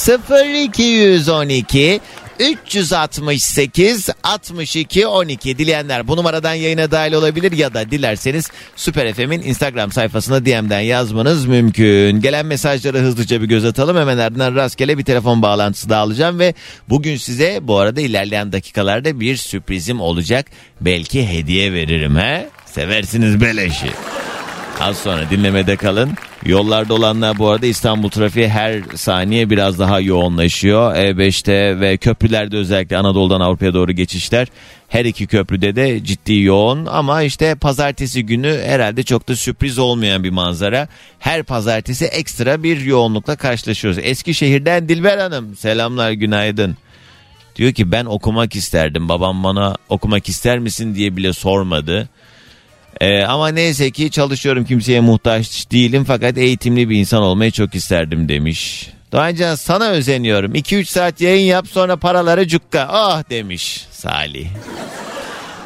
0212 0.64 2.00
368 2.38 4.08
62 4.22 5.06
12 5.06 5.58
dileyenler 5.58 6.08
bu 6.08 6.16
numaradan 6.16 6.54
yayına 6.54 6.90
dahil 6.90 7.12
olabilir 7.12 7.52
ya 7.52 7.74
da 7.74 7.90
dilerseniz 7.90 8.50
Süper 8.76 9.14
FM'in 9.14 9.42
Instagram 9.42 9.92
sayfasına 9.92 10.46
DM'den 10.46 10.80
yazmanız 10.80 11.46
mümkün. 11.46 12.20
Gelen 12.20 12.46
mesajları 12.46 12.98
hızlıca 12.98 13.42
bir 13.42 13.46
göz 13.46 13.64
atalım 13.64 13.96
hemen 13.96 14.18
ardından 14.18 14.54
rastgele 14.54 14.98
bir 14.98 15.04
telefon 15.04 15.42
bağlantısı 15.42 15.88
da 15.88 15.96
alacağım 15.96 16.38
ve 16.38 16.54
bugün 16.88 17.16
size 17.16 17.58
bu 17.62 17.78
arada 17.78 18.00
ilerleyen 18.00 18.52
dakikalarda 18.52 19.20
bir 19.20 19.36
sürprizim 19.36 20.00
olacak. 20.00 20.46
Belki 20.80 21.28
hediye 21.28 21.72
veririm 21.72 22.16
he. 22.16 22.48
Seversiniz 22.66 23.40
beleşi. 23.40 23.90
Az 24.80 24.98
sonra 24.98 25.30
dinlemede 25.30 25.76
kalın. 25.76 26.10
Yollarda 26.44 26.94
olanlar 26.94 27.38
bu 27.38 27.48
arada 27.48 27.66
İstanbul 27.66 28.08
trafiği 28.08 28.48
her 28.48 28.82
saniye 28.94 29.50
biraz 29.50 29.78
daha 29.78 30.00
yoğunlaşıyor. 30.00 30.94
E5'te 30.94 31.80
ve 31.80 31.96
köprülerde 31.96 32.56
özellikle 32.56 32.96
Anadolu'dan 32.96 33.40
Avrupa'ya 33.40 33.74
doğru 33.74 33.92
geçişler. 33.92 34.48
Her 34.88 35.04
iki 35.04 35.26
köprüde 35.26 35.76
de 35.76 36.04
ciddi 36.04 36.40
yoğun 36.40 36.86
ama 36.86 37.22
işte 37.22 37.54
pazartesi 37.54 38.26
günü 38.26 38.60
herhalde 38.64 39.02
çok 39.02 39.28
da 39.28 39.36
sürpriz 39.36 39.78
olmayan 39.78 40.24
bir 40.24 40.30
manzara. 40.30 40.88
Her 41.18 41.42
pazartesi 41.42 42.04
ekstra 42.04 42.62
bir 42.62 42.80
yoğunlukla 42.80 43.36
karşılaşıyoruz. 43.36 44.00
Eskişehir'den 44.02 44.88
Dilber 44.88 45.18
Hanım 45.18 45.56
selamlar 45.56 46.12
günaydın. 46.12 46.76
Diyor 47.56 47.72
ki 47.72 47.92
ben 47.92 48.04
okumak 48.04 48.56
isterdim. 48.56 49.08
Babam 49.08 49.44
bana 49.44 49.76
okumak 49.88 50.28
ister 50.28 50.58
misin 50.58 50.94
diye 50.94 51.16
bile 51.16 51.32
sormadı. 51.32 52.08
Ee, 53.00 53.22
ama 53.22 53.48
neyse 53.48 53.90
ki 53.90 54.10
çalışıyorum 54.10 54.64
kimseye 54.64 55.00
muhtaç 55.00 55.70
değilim 55.70 56.04
fakat 56.04 56.38
eğitimli 56.38 56.88
bir 56.88 56.96
insan 56.96 57.22
olmayı 57.22 57.50
çok 57.50 57.74
isterdim 57.74 58.28
demiş. 58.28 58.88
Doğancan 59.12 59.54
sana 59.54 59.88
özeniyorum. 59.88 60.54
2-3 60.54 60.84
saat 60.84 61.20
yayın 61.20 61.46
yap 61.46 61.66
sonra 61.68 61.96
paraları 61.96 62.48
cukka. 62.48 62.88
Ah 62.90 63.30
demiş 63.30 63.84
Salih. 63.90 64.46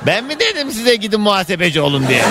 Ben 0.07 0.25
mi 0.25 0.35
dedim 0.41 0.71
size 0.71 0.97
gidin 0.97 1.21
muhasebeci 1.21 1.81
olun 1.81 2.09
diye. 2.09 2.23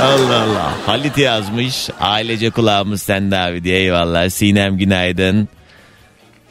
Allah 0.00 0.42
Allah. 0.42 0.72
Halit 0.86 1.18
yazmış. 1.18 1.88
Ailece 2.00 2.50
kulağımız 2.50 3.02
sende 3.02 3.38
abi 3.38 3.64
diye 3.64 3.78
eyvallah. 3.80 4.30
Sinem 4.30 4.78
günaydın. 4.78 5.48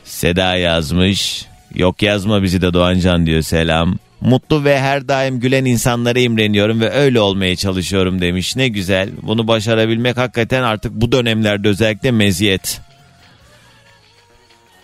Seda 0.03 0.55
yazmış. 0.55 1.45
Yok 1.75 2.01
yazma 2.01 2.43
bizi 2.43 2.61
de 2.61 2.73
Doğancan 2.73 3.25
diyor 3.25 3.41
selam. 3.41 3.97
Mutlu 4.21 4.63
ve 4.63 4.79
her 4.79 5.07
daim 5.07 5.39
gülen 5.39 5.65
insanlara 5.65 6.19
imreniyorum 6.19 6.81
ve 6.81 6.91
öyle 6.91 7.19
olmaya 7.19 7.55
çalışıyorum 7.55 8.21
demiş. 8.21 8.55
Ne 8.55 8.67
güzel. 8.67 9.09
Bunu 9.21 9.47
başarabilmek 9.47 10.17
hakikaten 10.17 10.63
artık 10.63 10.91
bu 10.91 11.11
dönemlerde 11.11 11.67
özellikle 11.67 12.11
meziyet. 12.11 12.81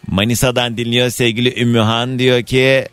Manisa'dan 0.08 0.78
dinliyor 0.78 1.10
sevgili 1.10 1.62
Ümmühan 1.62 2.20
diyor 2.20 2.44
ki 2.44 2.88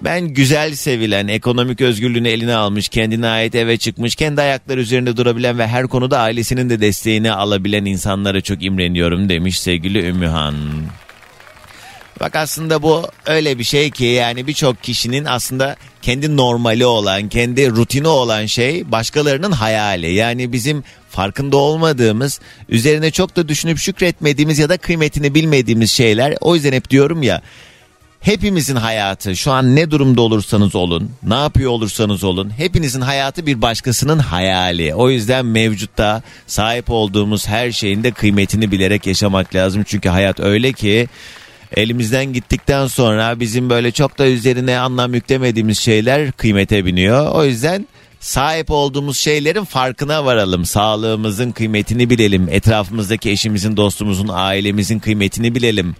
ben 0.00 0.28
güzel 0.28 0.74
sevilen, 0.74 1.28
ekonomik 1.28 1.80
özgürlüğünü 1.80 2.28
eline 2.28 2.54
almış, 2.54 2.88
kendine 2.88 3.26
ait 3.26 3.54
eve 3.54 3.76
çıkmış, 3.76 4.14
kendi 4.14 4.40
ayakları 4.40 4.80
üzerinde 4.80 5.16
durabilen 5.16 5.58
ve 5.58 5.66
her 5.66 5.86
konuda 5.86 6.18
ailesinin 6.18 6.70
de 6.70 6.80
desteğini 6.80 7.32
alabilen 7.32 7.84
insanlara 7.84 8.40
çok 8.40 8.62
imreniyorum 8.62 9.28
demiş 9.28 9.60
sevgili 9.60 10.06
Ümmühan. 10.06 10.54
Bak 12.20 12.36
aslında 12.36 12.82
bu 12.82 13.06
öyle 13.26 13.58
bir 13.58 13.64
şey 13.64 13.90
ki 13.90 14.04
yani 14.04 14.46
birçok 14.46 14.82
kişinin 14.82 15.24
aslında 15.24 15.76
kendi 16.02 16.36
normali 16.36 16.86
olan, 16.86 17.28
kendi 17.28 17.70
rutini 17.70 18.08
olan 18.08 18.46
şey 18.46 18.92
başkalarının 18.92 19.52
hayali. 19.52 20.12
Yani 20.12 20.52
bizim 20.52 20.84
farkında 21.10 21.56
olmadığımız, 21.56 22.40
üzerine 22.68 23.10
çok 23.10 23.36
da 23.36 23.48
düşünüp 23.48 23.78
şükretmediğimiz 23.78 24.58
ya 24.58 24.68
da 24.68 24.76
kıymetini 24.76 25.34
bilmediğimiz 25.34 25.90
şeyler. 25.90 26.34
O 26.40 26.54
yüzden 26.54 26.72
hep 26.72 26.90
diyorum 26.90 27.22
ya 27.22 27.42
Hepimizin 28.20 28.76
hayatı 28.76 29.36
şu 29.36 29.52
an 29.52 29.76
ne 29.76 29.90
durumda 29.90 30.22
olursanız 30.22 30.74
olun, 30.74 31.10
ne 31.22 31.34
yapıyor 31.34 31.70
olursanız 31.70 32.24
olun, 32.24 32.50
hepinizin 32.56 33.00
hayatı 33.00 33.46
bir 33.46 33.62
başkasının 33.62 34.18
hayali. 34.18 34.94
O 34.94 35.10
yüzden 35.10 35.46
mevcutta 35.46 36.22
sahip 36.46 36.90
olduğumuz 36.90 37.48
her 37.48 37.72
şeyin 37.72 38.04
de 38.04 38.10
kıymetini 38.10 38.70
bilerek 38.70 39.06
yaşamak 39.06 39.54
lazım. 39.54 39.84
Çünkü 39.86 40.08
hayat 40.08 40.40
öyle 40.40 40.72
ki 40.72 41.08
elimizden 41.76 42.32
gittikten 42.32 42.86
sonra 42.86 43.40
bizim 43.40 43.70
böyle 43.70 43.92
çok 43.92 44.18
da 44.18 44.26
üzerine 44.26 44.78
anlam 44.78 45.14
yüklemediğimiz 45.14 45.78
şeyler 45.78 46.32
kıymete 46.32 46.84
biniyor. 46.84 47.32
O 47.34 47.44
yüzden 47.44 47.86
sahip 48.20 48.70
olduğumuz 48.70 49.18
şeylerin 49.18 49.64
farkına 49.64 50.24
varalım. 50.24 50.64
Sağlığımızın 50.64 51.50
kıymetini 51.50 52.10
bilelim. 52.10 52.48
Etrafımızdaki 52.50 53.30
eşimizin, 53.30 53.76
dostumuzun, 53.76 54.28
ailemizin 54.32 54.98
kıymetini 54.98 55.54
bilelim. 55.54 55.96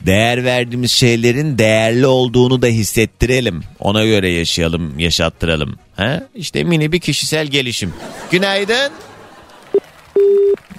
Değer 0.00 0.44
verdiğimiz 0.44 0.90
şeylerin 0.90 1.58
değerli 1.58 2.06
olduğunu 2.06 2.62
da 2.62 2.66
hissettirelim. 2.66 3.62
Ona 3.78 4.04
göre 4.04 4.30
yaşayalım, 4.30 4.98
yaşattıralım. 4.98 5.78
Ha? 5.96 6.22
İşte 6.34 6.64
mini 6.64 6.92
bir 6.92 7.00
kişisel 7.00 7.46
gelişim. 7.46 7.94
Günaydın. 8.30 8.92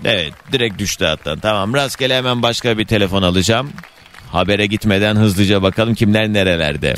Evet 0.06 0.34
direkt 0.52 0.80
düştü 0.80 1.06
hattan. 1.06 1.40
Tamam 1.40 1.74
rastgele 1.74 2.18
hemen 2.18 2.42
başka 2.42 2.78
bir 2.78 2.86
telefon 2.86 3.24
alacağım. 3.24 3.70
Habere 4.32 4.66
gitmeden 4.66 5.16
hızlıca 5.16 5.62
bakalım 5.62 5.96
kimler 5.96 6.34
nerelerde. 6.34 6.94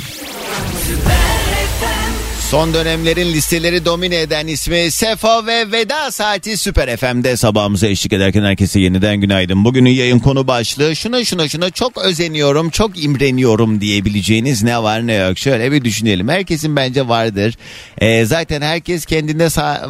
Son 2.56 2.74
dönemlerin 2.74 3.34
listeleri 3.34 3.86
domine 3.86 4.22
eden 4.22 4.48
ismi 4.48 4.92
Sefo 4.92 5.46
ve 5.46 5.72
Veda 5.72 6.12
Saati 6.12 6.58
Süper 6.58 6.98
FM'de 6.98 7.38
sabahımıza 7.38 7.88
eşlik 7.88 8.14
ederken 8.14 8.44
herkese 8.44 8.80
yeniden 8.80 9.18
günaydın. 9.18 9.66
Bugünün 9.66 9.90
yayın 9.90 10.20
konu 10.20 10.48
başlığı 10.48 10.96
şuna 10.96 11.24
şuna 11.24 11.48
şuna 11.48 11.70
çok 11.70 11.98
özeniyorum, 11.98 12.70
çok 12.70 13.04
imreniyorum 13.04 13.82
diyebileceğiniz 13.82 14.64
ne 14.64 14.84
var 14.84 15.08
ne 15.08 15.14
yok. 15.14 15.38
Şöyle 15.38 15.72
bir 15.72 15.84
düşünelim. 15.84 16.28
Herkesin 16.28 16.76
bence 16.76 17.08
vardır. 17.08 17.58
Ee, 17.98 18.26
zaten 18.26 18.62
herkes 18.62 19.06
kendinde 19.06 19.46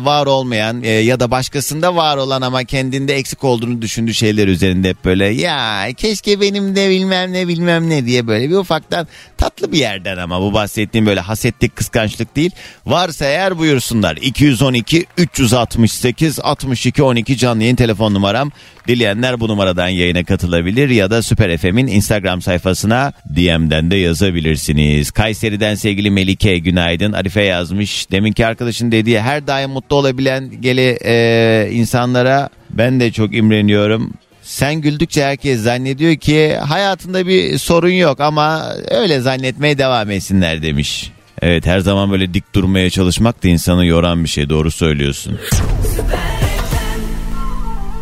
var 0.05 0.25
olmayan 0.25 0.83
e, 0.83 0.89
ya 0.89 1.19
da 1.19 1.31
başkasında 1.31 1.95
var 1.95 2.17
olan 2.17 2.41
ama 2.41 2.63
kendinde 2.63 3.15
eksik 3.15 3.43
olduğunu 3.43 3.81
düşündüğü 3.81 4.13
şeyler 4.13 4.47
üzerinde 4.47 4.89
hep 4.89 5.05
böyle 5.05 5.25
ya 5.25 5.87
keşke 5.97 6.41
benim 6.41 6.75
de 6.75 6.89
bilmem 6.89 7.33
ne 7.33 7.47
bilmem 7.47 7.89
ne 7.89 8.05
diye 8.05 8.27
böyle 8.27 8.49
bir 8.49 8.55
ufaktan 8.55 9.07
tatlı 9.37 9.71
bir 9.71 9.77
yerden 9.77 10.17
ama 10.17 10.41
bu 10.41 10.53
bahsettiğim 10.53 11.05
böyle 11.05 11.19
hasetlik 11.19 11.75
kıskançlık 11.75 12.35
değil. 12.35 12.51
Varsa 12.85 13.25
eğer 13.25 13.57
buyursunlar 13.57 14.17
212 14.17 15.05
368 15.17 16.39
62 16.39 17.03
12 17.03 17.37
canlı 17.37 17.63
yayın 17.63 17.75
telefon 17.75 18.13
numaram. 18.13 18.51
Dileyenler 18.87 19.39
bu 19.39 19.47
numaradan 19.47 19.87
yayına 19.87 20.23
katılabilir 20.23 20.89
ya 20.89 21.11
da 21.11 21.21
Süper 21.21 21.57
FM'in 21.57 21.87
Instagram 21.87 22.41
sayfasına 22.41 23.13
DM'den 23.35 23.91
de 23.91 23.95
yazabilirsiniz. 23.95 25.11
Kayseri'den 25.11 25.75
sevgili 25.75 26.11
Melike 26.11 26.57
günaydın. 26.57 27.13
Arife 27.13 27.41
yazmış. 27.41 28.11
Deminki 28.11 28.45
arkadaşın 28.45 28.91
dediği 28.91 29.21
her 29.21 29.47
daim 29.47 29.69
mutlu 29.69 29.95
olabilen 29.95 30.61
geli 30.61 30.97
e, 31.05 31.69
insanlara 31.71 32.49
ben 32.69 32.99
de 32.99 33.11
çok 33.11 33.35
imreniyorum. 33.35 34.13
Sen 34.45 34.75
güldükçe 34.75 35.23
herkes 35.25 35.61
zannediyor 35.61 36.15
ki 36.15 36.55
hayatında 36.55 37.27
bir 37.27 37.57
sorun 37.57 37.89
yok 37.89 38.19
ama 38.19 38.73
öyle 38.91 39.19
zannetmeye 39.19 39.77
devam 39.77 40.11
etsinler 40.11 40.61
demiş. 40.61 41.11
Evet 41.41 41.65
her 41.65 41.79
zaman 41.79 42.11
böyle 42.11 42.33
dik 42.33 42.55
durmaya 42.55 42.89
çalışmak 42.89 43.43
da 43.43 43.47
insanı 43.47 43.85
yoran 43.85 44.23
bir 44.23 44.29
şey 44.29 44.49
doğru 44.49 44.71
söylüyorsun. 44.71 45.39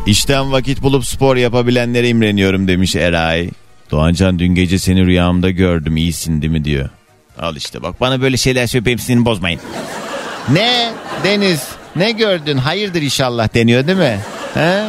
İşten 0.05 0.51
vakit 0.51 0.81
bulup 0.81 1.05
spor 1.05 1.35
yapabilenlere 1.35 2.09
imreniyorum 2.09 2.67
demiş 2.67 2.95
Eray. 2.95 3.49
Doğancan 3.91 4.39
dün 4.39 4.55
gece 4.55 4.79
seni 4.79 5.05
rüyamda 5.05 5.49
gördüm 5.49 5.97
iyisin 5.97 6.41
değil 6.41 6.51
mi 6.53 6.65
diyor. 6.65 6.89
Al 7.39 7.55
işte 7.55 7.81
bak 7.83 8.01
bana 8.01 8.21
böyle 8.21 8.37
şeyler 8.37 8.67
söyleyip 8.67 9.01
sinirimi 9.01 9.25
bozmayın. 9.25 9.59
Ne 10.51 10.91
Deniz 11.23 11.67
ne 11.95 12.11
gördün 12.11 12.57
hayırdır 12.57 13.01
inşallah 13.01 13.53
deniyor 13.53 13.87
değil 13.87 13.97
mi? 13.97 14.19
He? 14.53 14.83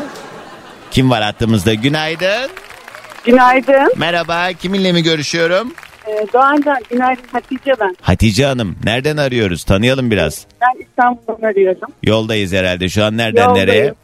Kim 0.90 1.10
var 1.10 1.22
hattımızda 1.22 1.74
günaydın. 1.74 2.50
Günaydın. 3.24 3.92
Merhaba 3.96 4.52
kiminle 4.52 4.92
mi 4.92 5.02
görüşüyorum? 5.02 5.74
Ee, 6.08 6.26
Doğancan, 6.32 6.76
günaydın 6.90 7.22
Hatice 7.32 7.72
ben. 7.80 7.96
Hatice 8.00 8.46
Hanım 8.46 8.76
nereden 8.84 9.16
arıyoruz 9.16 9.64
tanıyalım 9.64 10.10
biraz. 10.10 10.46
Ben 10.60 10.82
İstanbul'dan 10.82 11.48
arıyorum. 11.48 11.88
Yoldayız 12.02 12.52
herhalde 12.52 12.88
şu 12.88 13.04
an 13.04 13.16
nereden 13.16 13.44
Yoldayım. 13.48 13.68
nereye? 13.68 13.94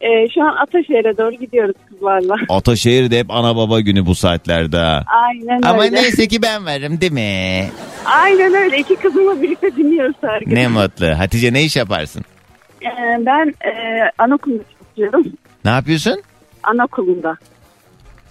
Ee, 0.00 0.28
şu 0.34 0.42
an 0.42 0.56
Ataşehir'e 0.56 1.16
doğru 1.18 1.32
gidiyoruz 1.32 1.74
kızlarla. 1.88 2.34
Ataşehir'de 2.48 3.18
hep 3.18 3.30
ana 3.30 3.56
baba 3.56 3.80
günü 3.80 4.06
bu 4.06 4.14
saatlerde 4.14 4.76
ha. 4.76 5.04
Aynen 5.06 5.62
Ama 5.62 5.82
öyle. 5.82 5.96
neyse 5.96 6.28
ki 6.28 6.42
ben 6.42 6.66
varım 6.66 7.00
değil 7.00 7.12
mi? 7.12 7.68
Aynen 8.04 8.54
öyle. 8.54 8.78
İki 8.78 8.96
kızımla 8.96 9.42
birlikte 9.42 9.76
dinliyoruz 9.76 10.16
her 10.20 10.40
gün. 10.40 10.54
Ne 10.56 10.68
mutlu. 10.68 11.06
Hatice 11.18 11.52
ne 11.52 11.62
iş 11.64 11.76
yaparsın? 11.76 12.24
Ee, 12.82 12.86
ben 13.26 13.54
e, 13.68 13.70
anaokulunda 14.18 14.62
çalışıyorum. 14.86 15.32
Ne 15.64 15.70
yapıyorsun? 15.70 16.22
Anaokulunda. 16.62 17.36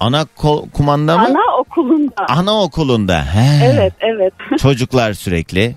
Ana 0.01 0.21
ko- 0.37 0.69
kumanda 0.71 1.17
mı? 1.17 1.23
Anaokulunda. 1.25 2.25
Anaokulunda. 2.27 3.21
He. 3.35 3.65
Evet, 3.73 3.93
evet. 3.99 4.33
Çocuklar 4.61 5.13
sürekli. 5.13 5.75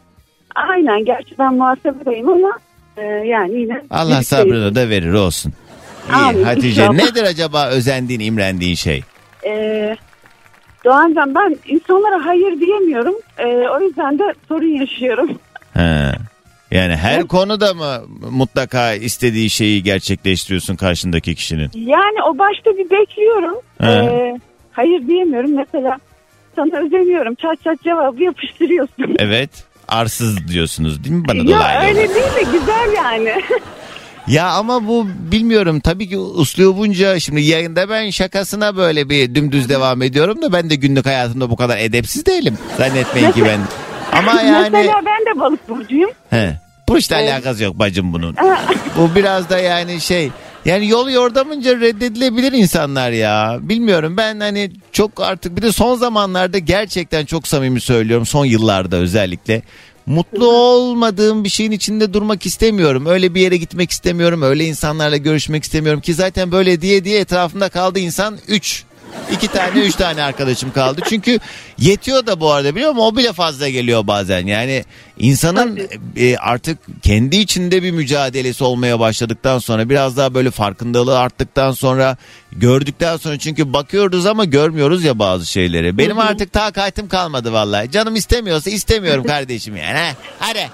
Aynen 0.55 1.05
gerçi 1.05 1.39
ben 1.39 1.55
muhasebedeyim 1.55 2.29
ama 2.29 2.51
e, 2.97 3.03
yani 3.05 3.61
yine. 3.61 3.83
Allah 3.91 4.23
sabrını 4.23 4.75
da 4.75 4.89
verir 4.89 5.13
olsun. 5.13 5.53
İyi 6.09 6.15
Amin, 6.15 6.45
Hatice 6.45 6.69
inşallah. 6.69 6.93
nedir 6.95 7.23
acaba 7.23 7.67
özendiğin 7.69 8.21
imrendiğin 8.21 8.75
şey? 8.75 9.03
Ee, 9.47 9.97
Doğancan 10.85 11.35
ben 11.35 11.57
insanlara 11.67 12.27
hayır 12.27 12.61
diyemiyorum. 12.61 13.15
Ee, 13.39 13.47
o 13.47 13.81
yüzden 13.81 14.19
de 14.19 14.35
sorun 14.49 14.81
yaşıyorum. 14.81 15.31
He. 15.75 16.13
Yani 16.75 16.97
her 16.97 17.27
konuda 17.27 17.75
mı 17.75 18.03
mutlaka 18.31 18.93
istediği 18.95 19.51
şeyi 19.51 19.83
gerçekleştiriyorsun 19.83 20.77
karşındaki 20.77 21.35
kişinin? 21.35 21.71
Yani 21.75 22.23
o 22.29 22.39
başta 22.39 22.71
bir 22.71 22.91
bekliyorum. 22.91 23.57
Ee, 23.83 24.39
hayır 24.73 25.07
diyemiyorum. 25.09 25.57
Mesela 25.57 25.99
sana 26.57 26.79
özeniyorum. 26.87 27.35
Çat 27.35 27.65
çat 27.65 27.83
cevabı 27.83 28.23
yapıştırıyorsun. 28.23 29.17
Evet. 29.19 29.51
Arsız 29.89 30.49
diyorsunuz 30.49 31.05
değil 31.05 31.17
mi 31.17 31.25
bana 31.29 31.39
ya 31.39 31.45
dolaylı? 31.45 31.87
öyle 31.89 32.01
olarak? 32.01 32.15
değil 32.15 32.47
de 32.53 32.59
güzel 32.59 32.93
yani. 32.97 33.43
Ya 34.27 34.47
ama 34.49 34.87
bu 34.89 35.07
bilmiyorum 35.33 35.81
tabii 35.81 36.09
ki 36.09 36.19
uslubunca 36.19 37.19
şimdi 37.21 37.41
yayında 37.41 37.89
ben 37.89 38.11
şakasına 38.11 38.77
böyle 38.77 39.09
bir 39.11 39.35
dümdüz 39.35 39.69
devam 39.69 40.03
ediyorum 40.03 40.43
da 40.43 40.53
ben 40.53 40.71
de 40.71 40.75
günlük 40.75 41.07
hayatımda 41.07 41.51
bu 41.51 41.57
kadar 41.57 41.79
edepsiz 41.79 42.27
değilim. 42.27 42.59
Zannetmeyin 42.79 43.33
ki 43.33 43.45
ben. 43.45 43.61
Ama 44.13 44.33
yani 44.43 44.69
Mesela 44.73 45.01
ben 45.07 45.35
de 45.37 45.41
balık 45.41 45.69
burcuyum. 45.69 46.11
he, 46.31 46.61
bu 46.89 46.99
işle 46.99 47.17
alakası 47.17 47.65
yok 47.65 47.79
bacım 47.79 48.13
bunun. 48.13 48.37
bu 48.99 49.15
biraz 49.15 49.51
da 49.51 49.59
yani 49.59 50.01
şey 50.01 50.31
yani 50.65 50.89
yol 50.89 51.09
yordamınca 51.11 51.81
reddedilebilir 51.81 52.53
insanlar 52.53 53.11
ya. 53.11 53.59
Bilmiyorum 53.61 54.17
ben 54.17 54.41
hani 54.41 54.71
çok 54.93 55.21
artık 55.21 55.57
bir 55.57 55.63
de 55.63 55.73
son 55.73 55.97
zamanlarda 55.97 56.59
gerçekten 56.59 57.25
çok 57.25 57.49
samimi 57.49 57.81
söylüyorum 57.81 58.27
son 58.27 58.45
yıllarda 58.45 58.97
özellikle. 58.97 59.63
Mutlu 60.07 60.47
olmadığım 60.47 61.45
bir 61.45 61.49
şeyin 61.49 61.71
içinde 61.71 62.13
durmak 62.13 62.47
istemiyorum. 62.47 63.07
Öyle 63.07 63.35
bir 63.35 63.41
yere 63.41 63.57
gitmek 63.57 63.91
istemiyorum. 63.91 64.43
Öyle 64.43 64.65
insanlarla 64.65 65.17
görüşmek 65.17 65.65
istemiyorum 65.65 66.01
ki 66.01 66.15
zaten 66.15 66.53
böyle 66.53 66.81
diye 66.81 67.05
diye 67.05 67.21
etrafımda 67.21 67.69
kaldı 67.69 67.99
insan 67.99 68.39
3. 68.49 68.85
İki 69.33 69.49
tane 69.49 69.81
üç 69.81 69.95
tane 69.95 70.23
arkadaşım 70.23 70.73
kaldı. 70.73 71.01
Çünkü 71.09 71.39
yetiyor 71.79 72.27
da 72.27 72.41
bu 72.41 72.51
arada 72.51 72.75
biliyor 72.77 72.91
musun? 72.93 73.05
O 73.07 73.17
bile 73.17 73.33
fazla 73.33 73.69
geliyor 73.69 74.07
bazen. 74.07 74.47
Yani 74.47 74.85
insanın 75.19 75.81
e, 76.17 76.37
artık 76.37 76.79
kendi 77.03 77.37
içinde 77.37 77.83
bir 77.83 77.91
mücadelesi 77.91 78.65
olmaya 78.65 79.01
başladıktan 79.01 79.59
sonra 79.59 79.89
biraz 79.89 80.17
daha 80.17 80.35
böyle 80.35 80.51
farkındalığı 80.51 81.19
arttıktan 81.19 81.73
sonra 81.73 82.17
gördükten 82.53 83.17
sonra 83.17 83.39
çünkü 83.39 83.73
bakıyoruz 83.73 84.27
ama 84.27 84.45
görmüyoruz 84.45 85.05
ya 85.05 85.19
bazı 85.19 85.47
şeyleri. 85.47 85.99
Benim 85.99 86.19
artık 86.19 86.53
takatim 86.53 87.09
kalmadı 87.09 87.53
vallahi. 87.53 87.91
Canım 87.91 88.17
istemiyorsa 88.17 88.71
istemiyorum 88.71 89.25
kardeşim 89.27 89.77
yani. 89.77 89.99
ha. 89.99 90.11
Hadi. 90.39 90.71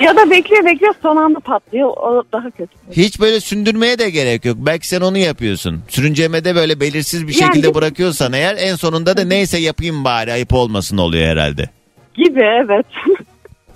Ya 0.00 0.16
da 0.16 0.30
bekliyor 0.30 0.64
bekliyor 0.64 0.94
son 1.02 1.16
anda 1.16 1.40
patlıyor. 1.40 1.88
O 1.88 2.22
daha 2.32 2.50
kötü. 2.50 2.72
Hiç 2.92 3.20
böyle 3.20 3.40
sündürmeye 3.40 3.98
de 3.98 4.10
gerek 4.10 4.44
yok. 4.44 4.56
Belki 4.60 4.88
sen 4.88 5.00
onu 5.00 5.18
yapıyorsun. 5.18 5.82
Sürüncemede 5.88 6.54
böyle 6.54 6.80
belirsiz 6.80 7.28
bir 7.28 7.40
Yani- 7.40 7.46
şekilde 7.54 7.74
bırakıyorsan 7.74 8.32
eğer 8.32 8.56
en 8.58 8.74
sonunda 8.76 9.16
da 9.16 9.24
neyse 9.24 9.58
yapayım 9.58 10.04
bari 10.04 10.32
ayıp 10.32 10.54
olmasın 10.54 10.98
oluyor 10.98 11.26
herhalde. 11.28 11.70
Gibi 12.14 12.40
evet. 12.64 12.86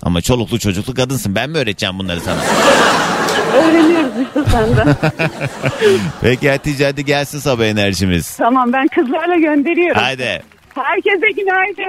Ama 0.01 0.21
çoluklu 0.21 0.59
çocuklu 0.59 0.93
kadınsın. 0.93 1.35
Ben 1.35 1.49
mi 1.49 1.57
öğreteceğim 1.57 1.99
bunları 1.99 2.19
sana? 2.21 2.39
Öğreniyoruz 3.55 4.11
işte 4.27 4.51
senden. 4.51 4.95
Peki 6.21 6.49
Hatice 6.49 6.85
hadi 6.85 7.05
gelsin 7.05 7.39
sabah 7.39 7.65
enerjimiz. 7.65 8.35
tamam 8.37 8.73
ben 8.73 8.87
kızlarla 8.87 9.35
gönderiyorum. 9.35 10.01
Haydi. 10.01 10.43
Herkese 10.75 11.31
günaydın. 11.35 11.83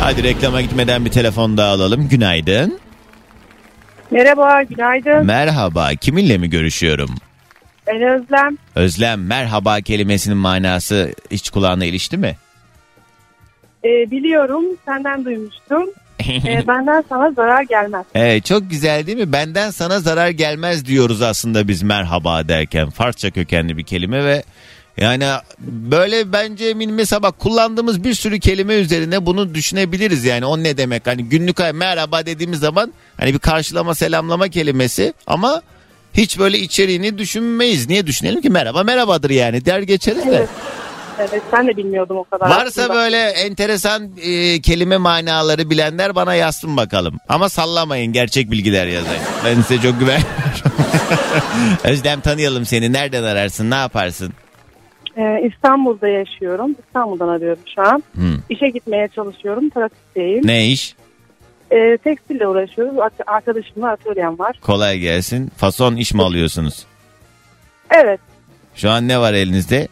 Hadi 0.00 0.22
reklama 0.22 0.60
gitmeden 0.62 1.04
bir 1.04 1.10
telefon 1.10 1.56
daha 1.56 1.72
alalım. 1.72 2.08
Günaydın. 2.08 2.78
Merhaba 4.10 4.62
günaydın. 4.62 5.26
Merhaba. 5.26 5.90
Kiminle 6.00 6.38
mi 6.38 6.50
görüşüyorum? 6.50 7.10
Ben 7.86 8.02
Özlem. 8.02 8.58
Özlem 8.74 9.26
merhaba 9.26 9.80
kelimesinin 9.80 10.36
manası 10.36 11.14
hiç 11.30 11.50
kulağına 11.50 11.84
ilişti 11.84 12.16
mi? 12.16 12.36
Ee, 13.84 14.10
biliyorum 14.10 14.64
senden 14.84 15.24
duymuştum. 15.24 15.90
Ee, 16.28 16.64
benden 16.68 17.04
sana 17.08 17.30
zarar 17.30 17.62
gelmez. 17.62 18.06
Evet 18.14 18.44
çok 18.44 18.70
güzel 18.70 19.06
değil 19.06 19.18
mi? 19.18 19.32
Benden 19.32 19.70
sana 19.70 20.00
zarar 20.00 20.28
gelmez 20.28 20.86
diyoruz 20.86 21.22
aslında 21.22 21.68
biz 21.68 21.82
merhaba 21.82 22.48
derken. 22.48 22.90
Farsça 22.90 23.30
kökenli 23.30 23.76
bir 23.76 23.84
kelime 23.84 24.24
ve 24.24 24.42
yani 25.00 25.24
böyle 25.58 26.32
bence 26.32 26.74
mesela 26.74 27.22
bak 27.22 27.38
kullandığımız 27.38 28.04
bir 28.04 28.14
sürü 28.14 28.40
kelime 28.40 28.74
üzerine 28.74 29.26
bunu 29.26 29.54
düşünebiliriz 29.54 30.24
yani 30.24 30.44
o 30.44 30.58
ne 30.58 30.76
demek 30.76 31.06
hani 31.06 31.24
günlük 31.24 31.58
merhaba 31.74 32.26
dediğimiz 32.26 32.60
zaman 32.60 32.92
hani 33.16 33.34
bir 33.34 33.38
karşılama 33.38 33.94
selamlama 33.94 34.48
kelimesi 34.48 35.14
ama 35.26 35.62
hiç 36.14 36.38
böyle 36.38 36.58
içeriğini 36.58 37.18
düşünmeyiz. 37.18 37.88
Niye 37.88 38.06
düşünelim 38.06 38.40
ki 38.40 38.50
merhaba 38.50 38.82
merhabadır 38.82 39.30
yani 39.30 39.64
der 39.64 39.80
geçeriz 39.80 40.26
de. 40.26 40.36
Evet. 40.36 40.48
Evet 41.18 41.42
ben 41.52 41.66
de 41.66 41.76
bilmiyordum 41.76 42.16
o 42.16 42.24
kadar. 42.24 42.50
Varsa 42.50 42.82
aslında. 42.82 42.94
böyle 42.94 43.16
enteresan 43.16 44.10
e, 44.22 44.60
kelime 44.60 44.96
manaları 44.96 45.70
bilenler 45.70 46.14
bana 46.14 46.34
yazsın 46.34 46.76
bakalım. 46.76 47.18
Ama 47.28 47.48
sallamayın 47.48 48.12
gerçek 48.12 48.50
bilgiler 48.50 48.86
yazayım. 48.86 49.22
Ben 49.44 49.62
size 49.62 49.82
çok 49.82 50.00
güveniyorum. 50.00 50.30
Özlem 51.84 52.20
tanıyalım 52.20 52.66
seni. 52.66 52.92
Nereden 52.92 53.22
ararsın? 53.22 53.70
Ne 53.70 53.74
yaparsın? 53.74 54.32
Ee, 55.16 55.50
İstanbul'da 55.52 56.08
yaşıyorum. 56.08 56.76
İstanbul'dan 56.86 57.28
arıyorum 57.28 57.62
şu 57.74 57.82
an. 57.82 58.02
Hmm. 58.14 58.36
İşe 58.48 58.68
gitmeye 58.68 59.08
çalışıyorum. 59.08 59.70
Trafikteyim. 59.70 60.46
Ne 60.46 60.66
iş? 60.66 60.94
Ee, 61.70 61.98
tekstille 62.04 62.46
uğraşıyoruz. 62.46 62.98
Ar- 62.98 63.10
Arkadaşımla 63.36 63.90
atölyem 63.90 64.38
var. 64.38 64.58
Kolay 64.62 64.98
gelsin. 64.98 65.50
Fason 65.56 65.96
iş 65.96 66.14
mi 66.14 66.22
alıyorsunuz? 66.22 66.86
Evet. 67.90 68.20
Şu 68.74 68.90
an 68.90 69.08
ne 69.08 69.18
var 69.20 69.32
elinizde? 69.32 69.88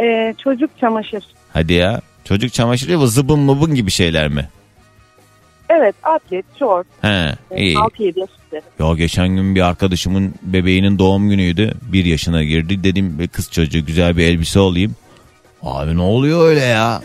Ee, 0.00 0.34
çocuk 0.44 0.70
çamaşır. 0.80 1.24
Hadi 1.52 1.72
ya. 1.72 2.00
Çocuk 2.24 2.52
çamaşırı 2.52 2.98
bu 2.98 3.06
zıbın 3.06 3.38
mıbın 3.38 3.74
gibi 3.74 3.90
şeyler 3.90 4.28
mi? 4.28 4.48
Evet 5.68 5.94
atlet, 6.02 6.44
short. 6.58 6.86
He 7.02 7.34
iyi. 7.56 7.76
6-7 7.76 8.20
yaş 8.20 8.30
üzeri. 8.46 8.62
Ya 8.88 8.94
geçen 8.94 9.28
gün 9.28 9.54
bir 9.54 9.60
arkadaşımın 9.60 10.34
bebeğinin 10.42 10.98
doğum 10.98 11.28
günüydü. 11.28 11.72
Bir 11.82 12.04
yaşına 12.04 12.44
girdi. 12.44 12.84
Dedim 12.84 13.18
"E, 13.20 13.26
kız 13.26 13.50
çocuğu 13.50 13.86
güzel 13.86 14.16
bir 14.16 14.26
elbise 14.26 14.58
alayım. 14.60 14.94
Abi 15.62 15.96
ne 15.96 16.02
oluyor 16.02 16.48
öyle 16.48 16.60
ya? 16.60 17.02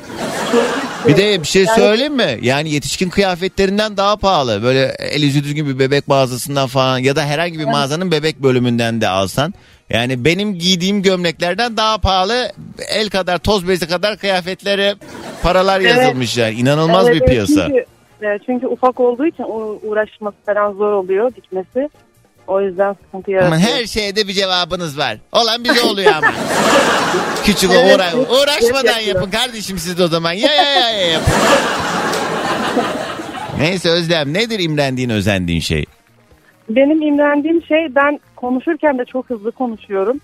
Bir 1.07 1.17
de 1.17 1.41
bir 1.41 1.47
şey 1.47 1.65
söyleyeyim 1.65 2.15
mi? 2.15 2.39
Yani 2.41 2.69
yetişkin 2.71 3.09
kıyafetlerinden 3.09 3.97
daha 3.97 4.15
pahalı. 4.15 4.63
Böyle 4.63 4.95
el 4.99 5.23
yüzü 5.23 5.43
düzgün 5.43 5.67
bir 5.69 5.79
bebek 5.79 6.07
mağazasından 6.07 6.67
falan 6.67 6.97
ya 6.97 7.15
da 7.15 7.25
herhangi 7.25 7.59
bir 7.59 7.65
mağazanın 7.65 8.11
bebek 8.11 8.43
bölümünden 8.43 9.01
de 9.01 9.07
alsan. 9.07 9.53
Yani 9.89 10.25
benim 10.25 10.59
giydiğim 10.59 11.01
gömleklerden 11.01 11.77
daha 11.77 11.97
pahalı 11.97 12.51
el 12.89 13.09
kadar 13.09 13.37
toz 13.37 13.67
bezi 13.67 13.87
kadar 13.87 14.17
kıyafetleri 14.17 14.95
paralar 15.43 15.79
yazılmış 15.79 16.37
yani. 16.37 16.55
İnanılmaz 16.55 17.07
bir 17.07 17.19
piyasa. 17.19 17.67
Çünkü, 17.67 17.85
e, 18.21 18.39
çünkü 18.45 18.67
ufak 18.67 18.99
olduğu 18.99 19.25
için 19.25 19.45
uğraşması 19.83 20.37
falan 20.45 20.73
zor 20.73 20.91
oluyor 20.93 21.35
dikmesi. 21.35 21.89
O 22.47 22.61
yüzden 22.61 22.93
sıkıntı 22.93 23.31
yaratıyor. 23.31 23.61
Ama 23.61 23.71
her 23.71 23.85
şeyde 23.85 24.27
bir 24.27 24.33
cevabınız 24.33 24.97
var. 24.97 25.17
Olan 25.31 25.63
bize 25.63 25.81
oluyor 25.81 26.11
ama. 26.13 26.27
Küçük 27.43 27.71
Evet, 27.73 27.95
uğra 27.95 28.09
uğraşmadan 28.41 28.99
yapın 28.99 29.29
kardeşim 29.29 29.77
siz 29.77 29.97
de 29.97 30.03
o 30.03 30.07
zaman. 30.07 30.31
Ya 30.31 30.53
ya 30.53 30.63
ya, 30.63 30.89
ya 30.89 31.07
yapın. 31.07 31.33
Neyse 33.59 33.89
Özlem 33.89 34.33
nedir 34.33 34.59
imrendiğin 34.59 35.09
özendiğin 35.09 35.59
şey? 35.59 35.85
Benim 36.69 37.01
imrendiğim 37.01 37.63
şey 37.63 37.95
ben 37.95 38.19
konuşurken 38.35 38.99
de 38.99 39.05
çok 39.05 39.29
hızlı 39.29 39.51
konuşuyorum. 39.51 40.21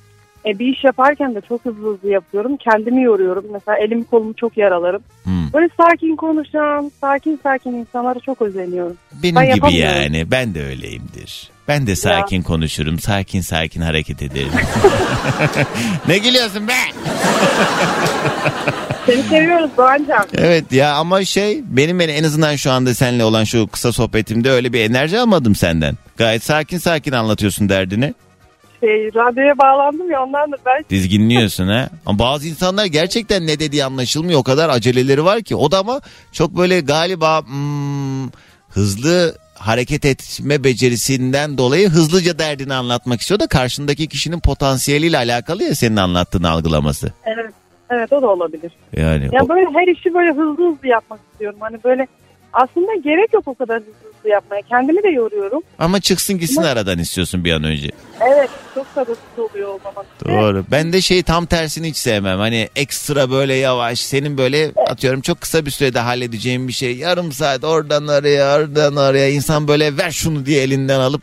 E, 0.47 0.60
bir 0.60 0.67
iş 0.67 0.83
yaparken 0.83 1.36
de 1.36 1.41
çok 1.41 1.65
hızlı 1.65 1.93
hızlı 1.93 2.10
yapıyorum. 2.10 2.57
Kendimi 2.57 3.03
yoruyorum. 3.03 3.45
Mesela 3.51 3.77
elimi 3.77 4.03
kolumu 4.03 4.33
çok 4.33 4.57
yaralarım. 4.57 5.01
Hmm. 5.23 5.53
Böyle 5.53 5.69
sakin 5.77 6.15
konuşan, 6.15 6.91
sakin 7.01 7.39
sakin 7.43 7.73
insanlara 7.73 8.19
çok 8.19 8.41
özeniyorum. 8.41 8.97
Benim 9.23 9.36
Ben 9.36 9.55
gibi 9.55 9.73
yani 9.73 10.31
ben 10.31 10.55
de 10.55 10.63
öyleyimdir. 10.63 11.49
Ben 11.67 11.88
de 11.88 11.95
sakin 11.95 12.41
konuşurum 12.41 12.99
sakin 12.99 13.41
sakin 13.41 13.81
hareket 13.81 14.21
ederim. 14.21 14.51
ne 16.07 16.17
gülüyorsun 16.17 16.67
be? 16.67 16.73
Seni 19.05 19.23
seviyoruz 19.23 19.69
Doğancan. 19.77 20.25
Evet 20.38 20.71
ya 20.71 20.95
ama 20.95 21.25
şey 21.25 21.62
benim 21.63 22.01
en 22.01 22.23
azından 22.23 22.55
şu 22.55 22.71
anda 22.71 22.93
seninle 22.93 23.23
olan 23.23 23.43
şu 23.43 23.67
kısa 23.67 23.91
sohbetimde 23.91 24.51
öyle 24.51 24.73
bir 24.73 24.81
enerji 24.81 25.19
almadım 25.19 25.55
senden. 25.55 25.95
Gayet 26.17 26.43
sakin 26.43 26.77
sakin 26.77 27.12
anlatıyorsun 27.12 27.69
derdini. 27.69 28.13
Şey, 28.79 29.13
radyoya 29.15 29.57
bağlandım 29.57 30.11
ya 30.11 30.23
ondan 30.23 30.51
da 30.51 30.55
ben 30.65 30.83
Dizginliyorsun 30.89 31.67
ha. 31.67 31.89
Ama 32.05 32.19
bazı 32.19 32.47
insanlar 32.47 32.85
gerçekten 32.85 33.47
ne 33.47 33.59
dediği 33.59 33.85
anlaşılmıyor. 33.85 34.39
O 34.39 34.43
kadar 34.43 34.69
aceleleri 34.69 35.25
var 35.25 35.41
ki. 35.41 35.55
O 35.55 35.71
da 35.71 35.79
ama 35.79 36.01
çok 36.31 36.57
böyle 36.57 36.79
galiba 36.79 37.41
hmm, 37.45 38.27
hızlı 38.69 39.35
hareket 39.55 40.05
etme 40.05 40.63
becerisinden 40.63 41.57
dolayı 41.57 41.89
hızlıca 41.89 42.39
derdini 42.39 42.73
anlatmak 42.73 43.21
istiyor 43.21 43.39
da 43.39 43.47
karşındaki 43.47 44.07
kişinin 44.07 44.39
potansiyeliyle 44.39 45.17
alakalı 45.17 45.63
ya 45.63 45.75
senin 45.75 45.95
anlattığını 45.97 46.49
algılaması. 46.49 47.13
evet 47.25 47.51
Evet 47.89 48.13
o 48.13 48.21
da 48.21 48.27
olabilir. 48.27 48.71
Yani 48.97 49.29
Ya 49.31 49.43
o- 49.43 49.49
böyle 49.49 49.65
her 49.73 49.87
işi 49.87 50.13
böyle 50.13 50.31
hızlı 50.31 50.71
hızlı 50.71 50.87
yapmak 50.87 51.19
istiyorum. 51.31 51.57
Hani 51.61 51.77
böyle 51.83 52.07
aslında 52.53 52.95
gerek 52.95 53.33
yok 53.33 53.43
o 53.47 53.55
kadar 53.55 53.79
hızlı 53.79 53.91
hızlı 54.27 54.33
yapmaya. 54.33 54.61
Kendimi 54.61 55.03
de 55.03 55.07
yoruyorum. 55.09 55.61
ama 55.79 55.99
çıksın 55.99 56.39
gitsin 56.39 56.61
aradan 56.63 56.99
istiyorsun 56.99 57.43
bir 57.45 57.51
an 57.53 57.63
önce. 57.63 57.89
Evet 58.21 58.49
çok 58.75 58.87
sabırsız 58.95 59.23
oluyor 59.51 59.69
o 59.73 59.79
zaman. 59.83 60.05
Doğru. 60.25 60.63
Ben 60.71 60.93
de 60.93 61.01
şey 61.01 61.23
tam 61.23 61.45
tersini 61.45 61.87
hiç 61.87 61.97
sevmem. 61.97 62.39
Hani 62.39 62.69
ekstra 62.75 63.31
böyle 63.31 63.53
yavaş. 63.53 63.99
Senin 63.99 64.37
böyle 64.37 64.71
atıyorum 64.87 65.21
çok 65.21 65.41
kısa 65.41 65.65
bir 65.65 65.71
sürede 65.71 65.99
halledeceğin 65.99 66.67
bir 66.67 66.73
şey. 66.73 66.97
Yarım 66.97 67.31
saat 67.31 67.63
oradan 67.63 68.07
araya 68.07 68.55
oradan 68.55 68.95
araya. 68.95 69.29
insan 69.29 69.67
böyle 69.67 69.97
ver 69.97 70.11
şunu 70.11 70.45
diye 70.45 70.63
elinden 70.63 70.99
alıp 70.99 71.21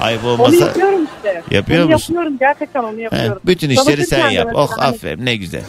ayıp 0.00 0.24
Onu 0.24 0.32
olmasa. 0.32 0.64
yapıyorum 0.66 1.08
işte. 1.16 1.42
Yapıyor 1.50 1.84
onu 1.84 1.92
musun? 1.92 2.14
yapıyorum 2.14 2.38
gerçekten 2.40 2.82
onu 2.82 3.00
yapıyorum. 3.00 3.40
bütün 3.46 3.70
işleri 3.70 4.06
sen 4.06 4.30
yap. 4.30 4.48
Oh 4.54 4.70
hani 4.78 4.94
aferin 4.94 5.26
ne 5.26 5.36
güzel. 5.36 5.62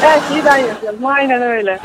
Her 0.00 0.20
şeyi 0.28 0.44
ben 0.44 0.56
yapıyorum. 0.56 1.06
Aynen 1.06 1.42
öyle. 1.42 1.78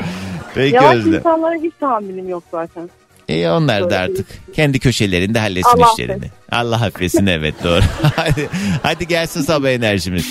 Peki 0.54 0.74
Yavaş 0.76 0.96
Özlem. 0.96 1.14
insanlara 1.14 1.54
hiç 1.54 1.72
tahammülüm 1.80 2.28
yok 2.28 2.42
zaten. 2.50 2.90
İyi 3.28 3.48
onlar 3.48 3.90
da 3.90 3.98
artık 3.98 4.26
kendi 4.54 4.78
köşelerinde 4.78 5.38
halletsin 5.38 5.78
Allah 5.78 5.92
işlerini. 5.92 6.30
Allah 6.52 6.76
affetsin 6.84 7.26
evet 7.26 7.54
doğru. 7.64 7.82
hadi, 8.16 8.48
hadi 8.82 9.08
gelsin 9.08 9.42
sabah 9.42 9.68
enerjimiz. 9.68 10.26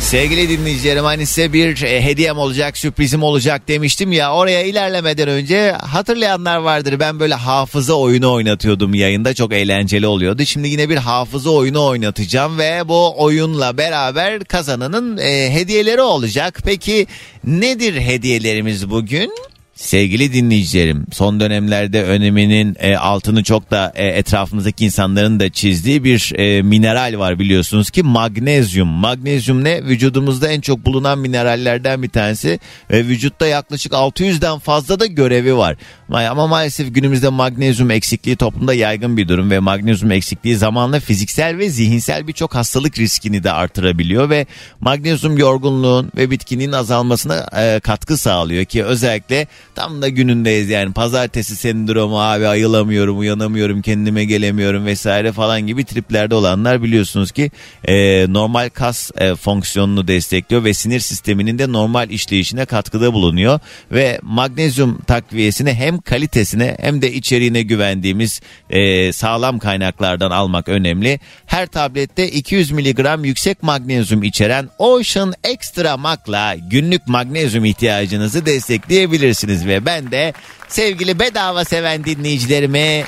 Sevgili 0.00 0.48
dinleyicilerim 0.48 1.04
hani 1.04 1.26
size 1.26 1.52
bir 1.52 1.82
e, 1.82 2.04
hediyem 2.04 2.38
olacak 2.38 2.78
sürprizim 2.78 3.22
olacak 3.22 3.68
demiştim 3.68 4.12
ya 4.12 4.34
oraya 4.34 4.62
ilerlemeden 4.62 5.28
önce 5.28 5.72
hatırlayanlar 5.72 6.56
vardır 6.56 7.00
ben 7.00 7.20
böyle 7.20 7.34
hafıza 7.34 7.94
oyunu 7.94 8.32
oynatıyordum 8.32 8.94
yayında 8.94 9.34
çok 9.34 9.52
eğlenceli 9.52 10.06
oluyordu. 10.06 10.44
Şimdi 10.44 10.68
yine 10.68 10.88
bir 10.88 10.96
hafıza 10.96 11.50
oyunu 11.50 11.86
oynatacağım 11.86 12.58
ve 12.58 12.88
bu 12.88 13.22
oyunla 13.22 13.78
beraber 13.78 14.44
kazananın 14.44 15.16
e, 15.16 15.50
hediyeleri 15.54 16.00
olacak. 16.00 16.58
Peki 16.64 17.06
nedir 17.44 18.00
hediyelerimiz 18.00 18.90
bugün? 18.90 19.30
Sevgili 19.74 20.32
dinleyicilerim 20.32 21.06
son 21.12 21.40
dönemlerde 21.40 22.04
öneminin 22.04 22.76
e, 22.80 22.96
altını 22.96 23.42
çok 23.42 23.70
da 23.70 23.92
e, 23.94 24.06
etrafımızdaki 24.06 24.84
insanların 24.84 25.40
da 25.40 25.50
çizdiği 25.52 26.04
bir 26.04 26.32
e, 26.38 26.62
mineral 26.62 27.18
var 27.18 27.38
biliyorsunuz 27.38 27.90
ki 27.90 28.02
magnezyum. 28.02 28.88
Magnezyum 28.88 29.64
ne? 29.64 29.84
Vücudumuzda 29.84 30.48
en 30.48 30.60
çok 30.60 30.86
bulunan 30.86 31.18
minerallerden 31.18 32.02
bir 32.02 32.08
tanesi 32.08 32.60
ve 32.90 33.04
vücutta 33.06 33.46
yaklaşık 33.46 33.92
600'den 33.92 34.58
fazla 34.58 35.00
da 35.00 35.06
görevi 35.06 35.56
var. 35.56 35.76
Ma- 36.10 36.28
Ama 36.28 36.46
maalesef 36.46 36.94
günümüzde 36.94 37.28
magnezyum 37.28 37.90
eksikliği 37.90 38.36
toplumda 38.36 38.74
yaygın 38.74 39.16
bir 39.16 39.28
durum 39.28 39.50
ve 39.50 39.58
magnezyum 39.58 40.12
eksikliği 40.12 40.56
zamanla 40.56 41.00
fiziksel 41.00 41.58
ve 41.58 41.68
zihinsel 41.70 42.26
birçok 42.28 42.54
hastalık 42.54 42.98
riskini 42.98 43.44
de 43.44 43.52
artırabiliyor 43.52 44.30
ve 44.30 44.46
magnezyum 44.80 45.38
yorgunluğun 45.38 46.12
ve 46.16 46.30
bitkinliğin 46.30 46.72
azalmasına 46.72 47.46
e, 47.56 47.80
katkı 47.80 48.16
sağlıyor 48.16 48.64
ki 48.64 48.84
özellikle 48.84 49.46
tam 49.74 50.02
da 50.02 50.08
günündeyiz 50.08 50.68
yani. 50.70 50.92
Pazartesi 50.92 51.56
sendromu 51.56 52.20
abi 52.20 52.46
ayılamıyorum 52.46 53.18
uyanamıyorum 53.18 53.82
kendime 53.82 54.24
gelemiyorum 54.24 54.86
vesaire 54.86 55.32
falan 55.32 55.60
gibi 55.66 55.84
triplerde 55.84 56.34
olanlar 56.34 56.82
biliyorsunuz 56.82 57.32
ki 57.32 57.50
e, 57.84 58.26
normal 58.32 58.68
kas 58.68 59.10
e, 59.18 59.34
fonksiyonunu 59.34 60.08
destekliyor 60.08 60.64
ve 60.64 60.74
sinir 60.74 61.00
sisteminin 61.00 61.58
de 61.58 61.72
normal 61.72 62.10
işleyişine 62.10 62.64
katkıda 62.64 63.12
bulunuyor. 63.12 63.60
Ve 63.92 64.18
magnezyum 64.22 64.98
takviyesini 65.06 65.74
hem 65.74 65.98
kalitesine 65.98 66.76
hem 66.80 67.02
de 67.02 67.12
içeriğine 67.12 67.62
güvendiğimiz 67.62 68.40
e, 68.70 69.12
sağlam 69.12 69.58
kaynaklardan 69.58 70.30
almak 70.30 70.68
önemli. 70.68 71.20
Her 71.46 71.66
tablette 71.66 72.30
200 72.30 72.70
mg 72.70 73.24
yüksek 73.24 73.62
magnezyum 73.62 74.22
içeren 74.22 74.68
Ocean 74.78 75.34
Extra 75.44 75.96
Mac'la 75.96 76.56
günlük 76.70 77.08
magnezyum 77.08 77.64
ihtiyacınızı 77.64 78.46
destekleyebilirsiniz 78.46 79.63
ve 79.66 79.86
ben 79.86 80.10
de 80.10 80.32
sevgili 80.68 81.18
bedava 81.18 81.64
seven 81.64 82.04
dinleyicilerimi 82.04 83.04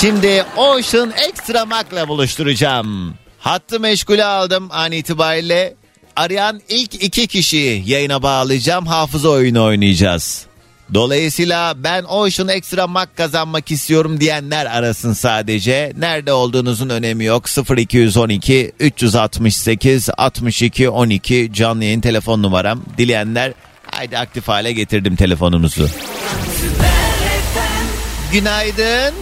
şimdi 0.00 0.44
Ocean 0.56 1.12
Extra 1.28 1.66
Mac'la 1.66 2.08
buluşturacağım. 2.08 3.14
Hattı 3.38 3.80
meşgule 3.80 4.24
aldım 4.24 4.68
an 4.70 4.92
itibariyle. 4.92 5.74
Arayan 6.16 6.60
ilk 6.68 6.94
iki 6.94 7.26
kişiyi 7.26 7.90
yayına 7.90 8.22
bağlayacağım. 8.22 8.86
Hafıza 8.86 9.28
oyunu 9.28 9.64
oynayacağız. 9.64 10.46
Dolayısıyla 10.94 11.84
ben 11.84 12.04
Ocean 12.04 12.48
Extra 12.48 12.86
Mac 12.86 13.10
kazanmak 13.16 13.70
istiyorum 13.70 14.20
diyenler 14.20 14.66
arasın 14.66 15.12
sadece. 15.12 15.92
Nerede 15.98 16.32
olduğunuzun 16.32 16.88
önemi 16.88 17.24
yok. 17.24 17.44
0212 17.78 18.72
368 18.80 20.08
62 20.16 20.88
12 20.88 21.50
canlı 21.52 21.84
yayın 21.84 22.00
telefon 22.00 22.42
numaram. 22.42 22.82
Dileyenler 22.98 23.52
haydi 24.00 24.18
aktif 24.18 24.48
hale 24.48 24.72
getirdim 24.72 25.16
telefonunuzu. 25.16 25.86
Günaydın. 28.32 29.14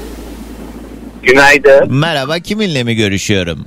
Günaydın. 1.22 1.94
Merhaba 1.94 2.38
kiminle 2.38 2.84
mi 2.84 2.94
görüşüyorum? 2.94 3.66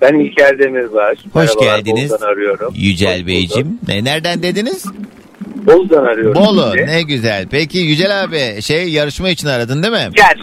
Ben 0.00 0.14
İlker 0.14 0.58
Demirbaş. 0.58 1.18
Hoş 1.18 1.34
Merhabalar, 1.34 1.78
geldiniz. 1.78 2.10
Bolu'dan 2.10 2.26
arıyorum. 2.26 2.74
Yücel 2.76 3.20
Hoş 3.20 3.26
Beyciğim. 3.26 3.78
Ne, 3.88 4.04
nereden 4.04 4.42
dediniz? 4.42 4.84
Bolu'dan 5.66 6.04
arıyorum. 6.04 6.34
Bolu 6.34 6.72
sizi. 6.72 6.86
ne 6.86 7.02
güzel. 7.02 7.46
Peki 7.50 7.78
Yücel 7.78 8.22
abi 8.22 8.62
şey 8.62 8.88
yarışma 8.88 9.28
için 9.28 9.48
aradın 9.48 9.82
değil 9.82 9.92
mi? 9.92 10.08
İlker. 10.10 10.38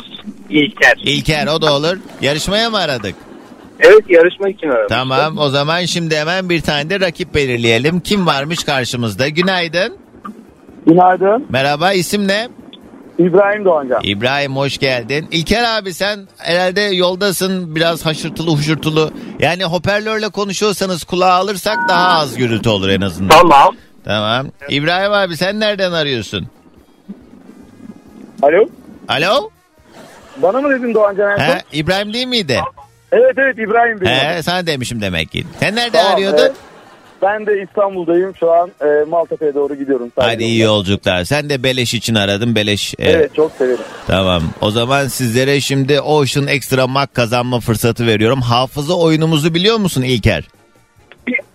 İlker. 0.50 0.98
İlker 1.04 1.48
o 1.48 1.62
da 1.62 1.74
olur. 1.74 1.98
Yarışmaya 2.22 2.70
mı 2.70 2.78
aradık? 2.78 3.16
Evet 3.84 4.10
yarışma 4.10 4.50
için 4.50 4.68
aradım. 4.68 4.88
Tamam 4.90 5.38
o 5.38 5.50
zaman 5.50 5.86
şimdi 5.86 6.16
hemen 6.18 6.50
bir 6.50 6.62
tane 6.62 6.90
de 6.90 7.00
rakip 7.00 7.36
belirleyelim. 7.36 8.00
Kim 8.00 8.28
varmış 8.28 8.64
karşımızda? 8.64 9.28
Günaydın. 9.28 9.98
Günaydın. 10.88 11.46
Merhaba 11.50 11.94
isim 11.94 12.28
ne? 12.28 12.50
İbrahim 13.20 13.66
Doğancan. 13.66 14.02
İbrahim 14.04 14.56
hoş 14.56 14.78
geldin. 14.78 15.28
İlker 15.32 15.64
abi 15.78 15.94
sen 15.94 16.28
herhalde 16.38 16.82
yoldasın 16.82 17.76
biraz 17.76 18.06
haşırtılı 18.06 18.52
huşurtulu. 18.52 19.12
Yani 19.40 19.64
hoparlörle 19.64 20.30
konuşuyorsanız 20.30 21.04
kulağa 21.04 21.34
alırsak 21.34 21.78
daha 21.90 22.20
az 22.20 22.36
gürültü 22.38 22.70
olur 22.70 22.90
en 22.90 23.02
azından. 23.02 23.38
Tamam. 23.38 23.76
Tamam. 24.06 24.48
İbrahim 24.70 25.12
abi 25.12 25.38
sen 25.38 25.60
nereden 25.60 25.92
arıyorsun? 25.92 26.48
Alo. 28.42 28.66
Alo? 29.08 29.50
Bana 30.38 30.62
mı 30.62 30.70
dedin 30.70 30.94
Doğancan 30.94 31.32
en 31.32 31.38
son? 31.38 31.44
He, 31.44 31.62
İbrahim 31.74 32.14
değil 32.14 32.28
miydi? 32.28 32.60
Evet 33.14 33.34
evet 33.38 33.58
İbrahim 33.60 34.02
benim. 34.02 34.14
He, 34.14 34.44
sana 34.44 34.68
demişim 34.68 35.02
demek 35.02 35.32
ki. 35.32 35.44
Sen 35.60 35.76
nereden 35.76 36.00
Tamam, 36.04 36.14
arıyordun? 36.16 36.46
e, 36.46 36.52
ben 37.22 37.46
de 37.46 37.64
İstanbul'dayım. 37.64 38.34
Şu 38.40 38.52
an 38.52 38.72
e, 38.82 39.04
Maltepe'ye 39.10 39.54
doğru 39.54 39.76
gidiyorum. 39.76 40.12
Hadi 40.16 40.44
iyi 40.44 40.60
yolculuklar. 40.60 41.24
Sen 41.24 41.50
de 41.50 41.64
beleş 41.64 41.94
için 41.94 42.16
aradın. 42.16 42.56
Beleş. 42.56 42.94
e, 43.00 43.12
Evet 43.12 43.36
çok 43.36 43.52
severim. 43.52 43.78
Tamam. 44.08 44.44
O 44.62 44.72
zaman 44.72 45.08
sizlere 45.08 45.60
şimdi 45.62 46.02
Ocean 46.02 46.48
Extra 46.48 46.88
Mac 46.88 47.14
kazanma 47.14 47.60
fırsatı 47.60 48.08
veriyorum. 48.08 48.42
Hafıza 48.42 48.94
oyunumuzu 48.94 49.54
biliyor 49.54 49.78
musun 49.78 50.02
İlker? 50.02 50.44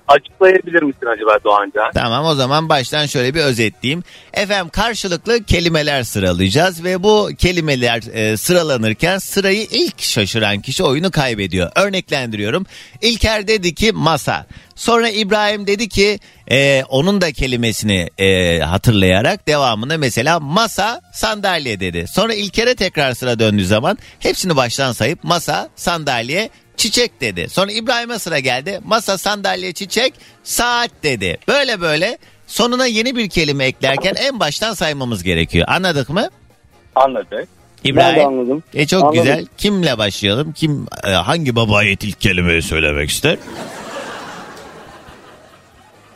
Açıklayabilir 0.09 0.83
misin 0.83 1.07
acaba 1.07 1.39
Doğancan? 1.45 1.91
Tamam 1.95 2.25
o 2.25 2.35
zaman 2.35 2.69
baştan 2.69 3.07
şöyle 3.07 3.35
bir 3.35 3.41
özetleyeyim. 3.41 4.03
Efendim 4.35 4.69
karşılıklı 4.69 5.45
kelimeler 5.45 6.03
sıralayacağız 6.03 6.85
ve 6.85 7.03
bu 7.03 7.31
kelimeler 7.39 8.03
e, 8.13 8.37
sıralanırken 8.37 9.19
sırayı 9.19 9.67
ilk 9.71 10.03
şaşıran 10.03 10.61
kişi 10.61 10.85
oyunu 10.85 11.11
kaybediyor. 11.11 11.71
Örneklendiriyorum. 11.75 12.67
İlker 13.03 13.49
dedi 13.49 13.75
ki 13.75 13.93
masa. 13.93 14.47
Sonra 14.77 15.09
İbrahim 15.09 15.67
dedi 15.67 15.89
ki 15.89 16.19
e, 16.51 16.85
onun 16.89 17.21
da 17.21 17.33
kelimesini 17.33 18.11
e, 18.19 18.59
hatırlayarak 18.61 19.49
devamını 19.49 19.99
mesela 19.99 20.41
masa 20.41 21.01
sandalye 21.13 21.81
dedi. 21.81 22.07
Sonra 22.09 22.35
İlker'e 22.35 22.75
tekrar 22.75 23.13
sıra 23.13 23.39
döndüğü 23.39 23.67
zaman 23.67 23.99
hepsini 24.19 24.57
baştan 24.57 24.93
sayıp 24.93 25.25
masa 25.25 25.69
sandalye 25.77 26.51
çiçek 26.79 27.21
dedi. 27.21 27.49
Sonra 27.49 27.73
İbrahim'e 27.73 28.19
sıra 28.19 28.39
geldi. 28.39 28.81
Masa, 28.85 29.19
sandalye, 29.19 29.73
çiçek, 29.73 30.15
saat 30.45 30.91
dedi. 31.03 31.39
Böyle 31.49 31.81
böyle 31.81 32.19
sonuna 32.47 32.87
yeni 32.87 33.17
bir 33.17 33.29
kelime 33.29 33.65
eklerken 33.65 34.15
en 34.15 34.41
baştan 34.41 34.75
saymamız 34.75 35.23
gerekiyor. 35.23 35.69
Anladık 35.71 36.09
mı? 36.11 36.29
Anladık. 36.95 37.31
Ben 37.33 37.47
de 37.85 37.89
İbrahim. 37.91 38.27
anladım. 38.27 38.63
E 38.75 38.87
çok 38.87 39.03
Anladım. 39.05 39.23
güzel. 39.23 39.47
Kimle 39.59 39.99
başlayalım? 39.99 40.53
Kim 40.53 40.87
e, 41.05 41.11
hangi 41.11 41.57
baba 41.57 41.77
ait 41.77 42.05
ilk 42.05 42.21
kelimeyi 42.21 42.63
söylemek 42.63 43.11
ister? 43.11 43.37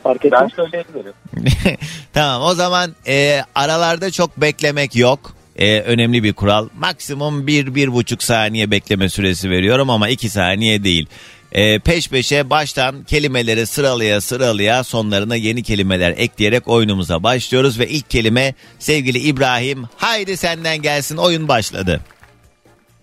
Fark 0.03 0.23
Ben 0.25 0.29
etmez. 0.29 0.53
söyleyebilirim. 0.57 1.13
tamam 2.13 2.43
o 2.43 2.55
zaman 2.55 2.95
e, 3.07 3.43
aralarda 3.55 4.11
çok 4.11 4.37
beklemek 4.37 4.97
yok. 4.97 5.35
E, 5.57 5.81
önemli 5.81 6.23
bir 6.23 6.33
kural. 6.33 6.69
Maksimum 6.79 7.47
bir, 7.47 7.75
bir 7.75 7.93
buçuk 7.93 8.23
saniye 8.23 8.71
bekleme 8.71 9.09
süresi 9.09 9.51
veriyorum 9.51 9.91
ama 9.91 10.09
iki 10.09 10.29
saniye 10.29 10.85
değil. 10.85 11.07
E, 11.53 11.79
peş 11.79 12.09
peşe 12.09 12.51
baştan 12.51 13.05
kelimeleri 13.05 13.67
sıralaya 13.67 14.21
sıralaya 14.21 14.85
sonlarına 14.85 15.37
yeni 15.37 15.63
kelimeler 15.63 16.15
ekleyerek 16.17 16.69
oyunumuza 16.69 17.23
başlıyoruz. 17.23 17.79
Ve 17.79 17.89
ilk 17.89 18.11
kelime 18.11 18.55
sevgili 18.79 19.19
İbrahim 19.19 19.85
haydi 19.97 20.37
senden 20.37 20.83
gelsin 20.83 21.17
oyun 21.17 21.49
başladı. 21.49 22.01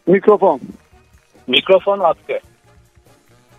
Mikrofon. 0.07 0.61
Mikrofon 1.47 1.99
hakkı. 1.99 2.39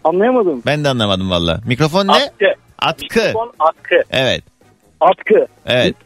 Anlayamadım. 0.04 0.62
Ben 0.66 0.84
de 0.84 0.88
anlamadım 0.88 1.30
valla. 1.30 1.60
Mikrofon 1.66 2.06
ne? 2.06 2.12
Atkı. 2.12 2.46
Atkı. 2.78 3.02
Mikrofon 3.04 3.52
atkı. 3.58 4.02
Evet. 4.10 4.44
Atkı. 5.00 5.46
Evet. 5.66 5.96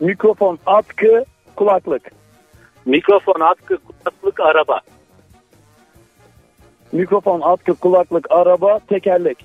Mikrofon, 0.00 0.58
atkı, 0.66 1.24
kulaklık. 1.56 2.02
Mikrofon 2.86 3.40
atkı 3.40 3.78
kulaklık 3.78 4.40
araba. 4.40 4.80
Mikrofon, 6.92 7.40
atkı, 7.40 7.74
kulaklık, 7.74 8.26
araba, 8.30 8.78
tekerlek. 8.88 9.44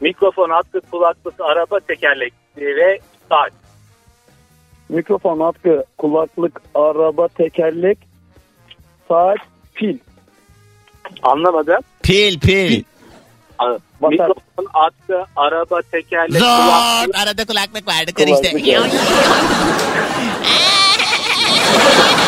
Mikrofon 0.00 0.50
atkı 0.50 0.80
kulaklık 0.90 1.40
araba 1.40 1.80
tekerlek 1.80 2.32
ve 2.56 2.98
saat. 3.28 3.52
Mikrofon, 4.88 5.40
atkı, 5.40 5.84
kulaklık, 5.98 6.60
araba, 6.74 7.28
tekerlek, 7.28 7.98
saat, 9.08 9.38
pil. 9.74 9.98
Anlamadım. 11.22 11.78
Pil 12.02 12.40
pil. 12.40 12.82
A- 13.58 13.78
Batar. 14.00 14.10
Mikrofon 14.28 14.66
atkı 14.74 15.24
araba 15.36 15.82
tekerlek 15.82 16.38
Zor. 16.42 16.46
kulaklık. 16.46 17.16
Arada 17.22 17.44
kulaklık 17.46 17.88
vardı 17.88 18.12
karıştı. 18.14 18.48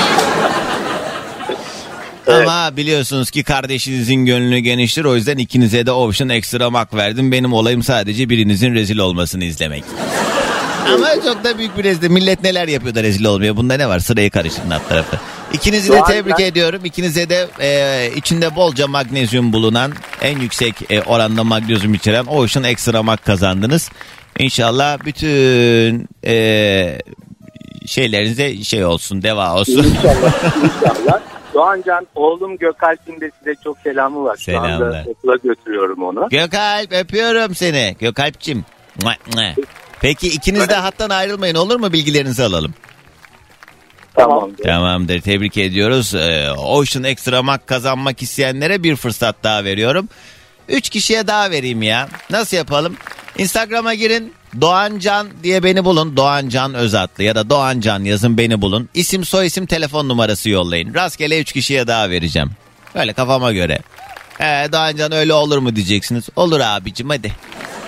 Kulaklık. 2.25 2.49
Ama 2.49 2.77
biliyorsunuz 2.77 3.31
ki 3.31 3.43
kardeşinizin 3.43 4.27
gönlü 4.27 4.59
geniştir. 4.59 5.05
O 5.05 5.17
yüzden 5.17 5.39
ikinize 5.39 5.87
de 5.87 5.93
option 5.93 6.29
ekstra 6.29 6.71
mak 6.71 6.95
verdim. 6.95 7.33
Benim 7.33 7.53
olayım 7.53 7.83
sadece 7.83 8.29
birinizin 8.29 8.75
rezil 8.75 8.99
olmasını 8.99 9.45
izlemek. 9.45 9.85
Ama 10.95 11.09
çok 11.25 11.45
da 11.45 11.59
büyük 11.59 11.79
bir 11.79 11.85
rezil. 11.85 12.11
Millet 12.11 12.43
neler 12.43 12.69
yapıyor 12.69 12.95
da 12.95 13.03
rezil 13.03 13.25
olmuyor. 13.25 13.57
Bunda 13.57 13.75
ne 13.75 13.89
var? 13.89 13.99
Sırayı 13.99 14.31
karıştırın 14.31 14.71
alt 14.71 14.89
tarafı. 14.89 15.17
İkinizi 15.53 15.93
de 15.93 16.03
tebrik 16.09 16.39
ben- 16.39 16.45
ediyorum. 16.45 16.85
İkinize 16.85 17.29
de 17.29 17.49
e, 17.61 18.11
içinde 18.17 18.57
bolca 18.57 18.87
magnezyum 18.87 19.53
bulunan 19.53 19.93
en 20.23 20.39
yüksek 20.39 20.75
e, 20.91 21.03
oranda 21.03 21.45
magnezyum 21.45 21.95
içeren 21.95 22.25
Ocean 22.25 22.65
Extra 22.65 23.03
Mak 23.03 23.25
kazandınız. 23.25 23.91
İnşallah 24.39 25.05
bütün 25.05 26.09
e, 26.27 26.99
şeylerinize 27.87 28.65
şey 28.65 28.85
olsun, 28.85 29.23
deva 29.23 29.55
olsun. 29.55 29.85
İnşallah. 29.85 30.55
İnşallah. 30.65 31.21
Doğancan 31.55 32.07
oğlum 32.15 32.57
Gökalp'in 32.59 33.21
de 33.21 33.31
size 33.39 33.55
çok 33.65 33.79
selamı 33.79 34.25
var. 34.25 34.37
Şu 34.37 34.45
Selamlar. 34.45 34.71
anda 34.73 35.05
okula 35.07 35.37
götürüyorum 35.45 36.03
onu. 36.03 36.29
Gökalp 36.31 36.93
öpüyorum 36.93 37.55
seni. 37.55 37.97
Mua. 39.03 39.55
Peki 40.01 40.27
ikiniz 40.29 40.69
de 40.69 40.75
hattan 40.75 41.11
ayrılmayın 41.11 41.55
olur 41.55 41.81
mu? 41.81 41.93
Bilgilerinizi 41.93 42.43
alalım. 42.43 42.75
Tamam. 44.15 44.51
Tamamdır 44.65 45.21
tebrik 45.21 45.57
ediyoruz. 45.59 46.15
Ee, 46.15 46.53
Ocean 46.53 47.05
Extra 47.05 47.43
Mak 47.43 47.67
kazanmak 47.67 48.23
isteyenlere 48.23 48.83
bir 48.83 48.97
fırsat 48.97 49.37
daha 49.43 49.65
veriyorum. 49.65 50.09
Üç 50.69 50.89
kişiye 50.89 51.27
daha 51.27 51.51
vereyim 51.51 51.83
ya. 51.83 52.09
Nasıl 52.31 52.57
yapalım? 52.57 52.97
Instagram'a 53.39 53.95
girin. 53.95 54.33
Doğancan 54.61 55.29
diye 55.43 55.63
beni 55.63 55.85
bulun. 55.85 56.17
Doğancan 56.17 56.75
Özatlı 56.75 57.25
ya 57.25 57.35
da 57.35 57.51
Doğancan 57.51 58.05
yazın 58.05 58.39
beni 58.39 58.61
bulun. 58.63 58.89
İsim 58.95 59.25
soy 59.25 59.47
isim 59.47 59.67
telefon 59.67 60.09
numarası 60.09 60.51
yollayın. 60.51 60.95
Rastgele 60.95 61.41
üç 61.41 61.53
kişiye 61.53 61.87
daha 61.87 62.11
vereceğim. 62.11 62.51
Böyle 62.95 63.13
kafama 63.13 63.53
göre. 63.53 63.79
Ee, 64.41 64.69
Doğancan 64.73 65.13
öyle 65.13 65.33
olur 65.33 65.59
mu 65.59 65.77
diyeceksiniz. 65.77 66.29
Olur 66.37 66.61
abicim 66.61 67.09
hadi. 67.11 67.33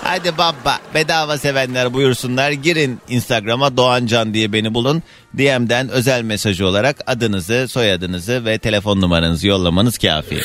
Hadi 0.04 0.38
baba 0.38 0.78
bedava 0.94 1.38
sevenler 1.38 1.92
buyursunlar. 1.94 2.50
Girin 2.50 3.00
Instagram'a 3.08 3.76
Doğancan 3.76 4.34
diye 4.34 4.52
beni 4.52 4.74
bulun. 4.74 5.02
DM'den 5.38 5.88
özel 5.88 6.22
mesajı 6.22 6.66
olarak 6.66 6.96
adınızı, 7.06 7.66
soyadınızı 7.68 8.44
ve 8.44 8.58
telefon 8.58 9.00
numaranızı 9.00 9.46
yollamanız 9.46 9.98
kafi. 9.98 10.42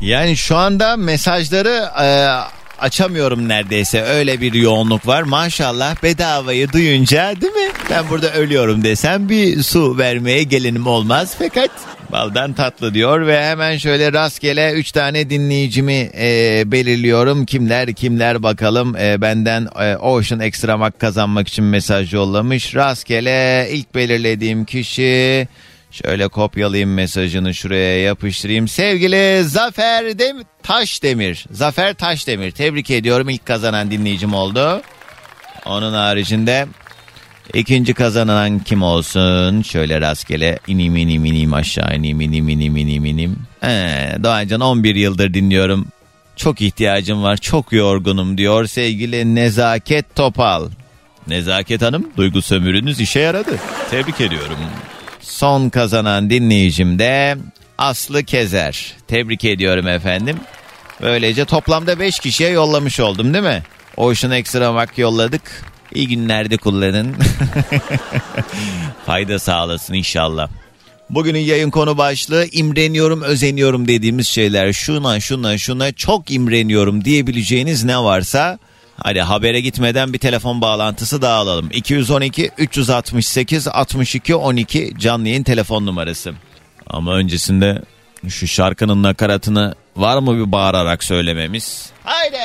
Yani 0.00 0.36
şu 0.36 0.56
anda 0.56 0.96
mesajları 0.96 1.88
e, 2.02 2.06
açamıyorum 2.82 3.48
neredeyse. 3.48 4.02
Öyle 4.02 4.40
bir 4.40 4.52
yoğunluk 4.54 5.06
var. 5.06 5.22
Maşallah 5.22 6.02
bedavayı 6.02 6.72
duyunca 6.72 7.34
değil 7.40 7.52
mi? 7.52 7.72
Ben 7.90 8.04
burada 8.10 8.32
ölüyorum 8.32 8.84
desem 8.84 9.28
bir 9.28 9.62
su 9.62 9.98
vermeye 9.98 10.42
gelinim 10.42 10.86
olmaz. 10.86 11.34
Fakat 11.38 11.70
baldan 12.12 12.52
tatlı 12.52 12.94
diyor 12.94 13.26
ve 13.26 13.44
hemen 13.44 13.76
şöyle 13.76 14.12
rastgele 14.12 14.72
3 14.72 14.92
tane 14.92 15.30
dinleyicimi 15.30 16.10
e, 16.18 16.62
belirliyorum. 16.66 17.46
Kimler 17.46 17.92
kimler 17.92 18.42
bakalım 18.42 18.96
E, 18.96 19.20
benden 19.20 19.68
e, 19.80 19.96
Ocean 19.96 20.40
Extra 20.40 20.76
Mak 20.76 21.00
kazanmak 21.00 21.48
için 21.48 21.64
mesaj 21.64 22.14
yollamış. 22.14 22.74
Rastgele 22.74 23.68
ilk 23.70 23.94
belirlediğim 23.94 24.64
kişi... 24.64 25.48
Şöyle 25.92 26.28
kopyalayayım 26.28 26.94
mesajını 26.94 27.54
şuraya 27.54 28.02
yapıştırayım. 28.02 28.68
Sevgili 28.68 29.44
Zafer 29.44 30.18
Dem 30.18 30.36
Taşdemir. 30.62 31.46
Zafer 31.50 31.94
Taşdemir. 31.94 32.50
Tebrik 32.50 32.90
ediyorum. 32.90 33.28
İlk 33.28 33.46
kazanan 33.46 33.90
dinleyicim 33.90 34.34
oldu. 34.34 34.82
Onun 35.66 35.92
haricinde 35.92 36.66
ikinci 37.54 37.94
kazanan 37.94 38.58
kim 38.58 38.82
olsun? 38.82 39.62
Şöyle 39.62 40.00
rastgele 40.00 40.58
inim 40.66 40.96
inim 40.96 41.24
inim 41.24 41.54
aşağı 41.54 41.96
inim 41.96 42.20
inim 42.20 42.48
inim 42.48 42.76
inim 42.76 43.04
inim. 43.04 43.36
Ee, 43.64 44.16
Doğancan 44.22 44.60
11 44.60 44.94
yıldır 44.94 45.34
dinliyorum. 45.34 45.86
Çok 46.36 46.60
ihtiyacım 46.60 47.22
var. 47.22 47.36
Çok 47.36 47.72
yorgunum 47.72 48.38
diyor 48.38 48.66
sevgili 48.66 49.34
Nezaket 49.34 50.14
Topal. 50.14 50.68
Nezaket 51.26 51.82
Hanım 51.82 52.06
duygu 52.16 52.42
sömürünüz 52.42 53.00
işe 53.00 53.20
yaradı. 53.20 53.58
Tebrik 53.90 54.20
ediyorum. 54.20 54.56
Son 55.22 55.68
kazanan 55.68 56.30
dinleyicim 56.30 56.98
de 56.98 57.36
Aslı 57.78 58.24
Kezer. 58.24 58.94
Tebrik 59.08 59.44
ediyorum 59.44 59.88
efendim. 59.88 60.36
Böylece 61.00 61.44
toplamda 61.44 61.98
5 61.98 62.18
kişiye 62.18 62.50
yollamış 62.50 63.00
oldum 63.00 63.34
değil 63.34 63.44
mi? 63.44 63.62
Ocean 63.96 64.32
Extra 64.32 64.72
Mak 64.72 64.98
yolladık. 64.98 65.42
İyi 65.94 66.08
günlerde 66.08 66.56
kullanın. 66.56 67.16
Fayda 69.06 69.38
sağlasın 69.38 69.94
inşallah. 69.94 70.48
Bugünün 71.10 71.38
yayın 71.38 71.70
konu 71.70 71.98
başlığı 71.98 72.46
imreniyorum, 72.52 73.22
özeniyorum 73.22 73.88
dediğimiz 73.88 74.28
şeyler. 74.28 74.72
Şuna, 74.72 75.20
şuna, 75.20 75.58
şuna 75.58 75.92
çok 75.92 76.30
imreniyorum 76.30 77.04
diyebileceğiniz 77.04 77.84
ne 77.84 77.98
varsa 77.98 78.58
hadi 79.02 79.20
habere 79.20 79.60
gitmeden 79.60 80.12
bir 80.12 80.18
telefon 80.18 80.60
bağlantısı 80.60 81.22
daha 81.22 81.34
alalım. 81.38 81.68
212 81.72 82.50
368 82.58 83.68
62 83.68 84.34
12 84.34 84.92
canlı 84.98 85.28
yayın 85.28 85.42
telefon 85.42 85.86
numarası. 85.86 86.32
Ama 86.86 87.14
öncesinde 87.14 87.82
şu 88.28 88.46
şarkının 88.46 89.02
nakaratını 89.02 89.74
var 89.96 90.18
mı 90.18 90.46
bir 90.46 90.52
bağırarak 90.52 91.04
söylememiz? 91.04 91.90
Haydi. 92.04 92.38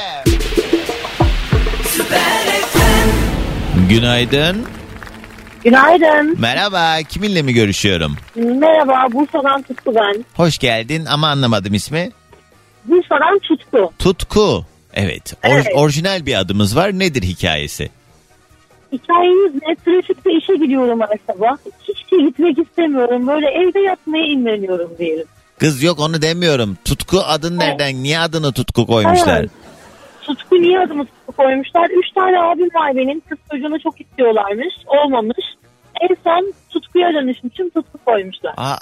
Günaydın. 3.89 4.65
Günaydın. 5.63 6.35
Merhaba. 6.39 6.97
Kiminle 7.09 7.41
mi 7.41 7.53
görüşüyorum? 7.53 8.15
Merhaba, 8.35 9.13
Bursa'dan 9.13 9.61
Tutku 9.61 9.95
ben. 9.95 10.25
Hoş 10.33 10.57
geldin 10.57 11.05
ama 11.05 11.27
anlamadım 11.27 11.73
ismi. 11.73 12.11
Bursa'dan 12.85 13.39
Tutku. 13.39 13.93
Tutku. 13.99 14.65
Evet. 14.97 15.33
or- 15.33 15.37
Evet. 15.51 15.67
Orijinal 15.75 16.25
bir 16.25 16.39
adımız 16.39 16.75
var. 16.75 16.99
Nedir 16.99 17.21
hikayesi? 17.23 17.89
Hikayeniz 18.91 19.53
ne? 19.67 19.75
Trafikte 19.75 20.31
işe 20.33 20.55
gidiyorum 20.55 20.99
her 21.01 21.17
sabah. 21.33 21.57
Hiç 21.87 22.11
de 22.11 22.17
gitmek 22.21 22.57
istemiyorum. 22.57 23.27
Böyle 23.27 23.47
evde 23.47 23.79
yatmaya 23.79 24.25
imreniyorum 24.25 24.91
diyelim. 24.99 25.25
Kız 25.59 25.83
yok 25.83 25.99
onu 25.99 26.21
demiyorum. 26.21 26.77
Tutku 26.85 27.19
adın 27.19 27.59
nereden? 27.59 28.03
Niye 28.03 28.19
adını 28.19 28.51
Tutku 28.53 28.85
koymuşlar? 28.87 29.39
Evet. 29.39 29.49
Tutku 30.21 30.55
niye 30.55 30.79
adımı 30.79 31.05
Tutku 31.05 31.31
koymuşlar? 31.31 31.89
Üç 31.89 32.11
tane 32.15 32.39
abim 32.41 32.69
var 32.73 32.95
benim. 32.95 33.19
Kız 33.19 33.37
çocuğunu 33.51 33.79
çok 33.79 34.01
istiyorlarmış. 34.01 34.73
Olmamış. 34.87 35.45
En 36.01 36.15
son 36.23 36.53
Tutku'ya 36.69 37.13
dönüşmüşüm. 37.13 37.69
Tutku 37.69 37.97
koymuşlar. 38.05 38.53
Aa. 38.57 38.77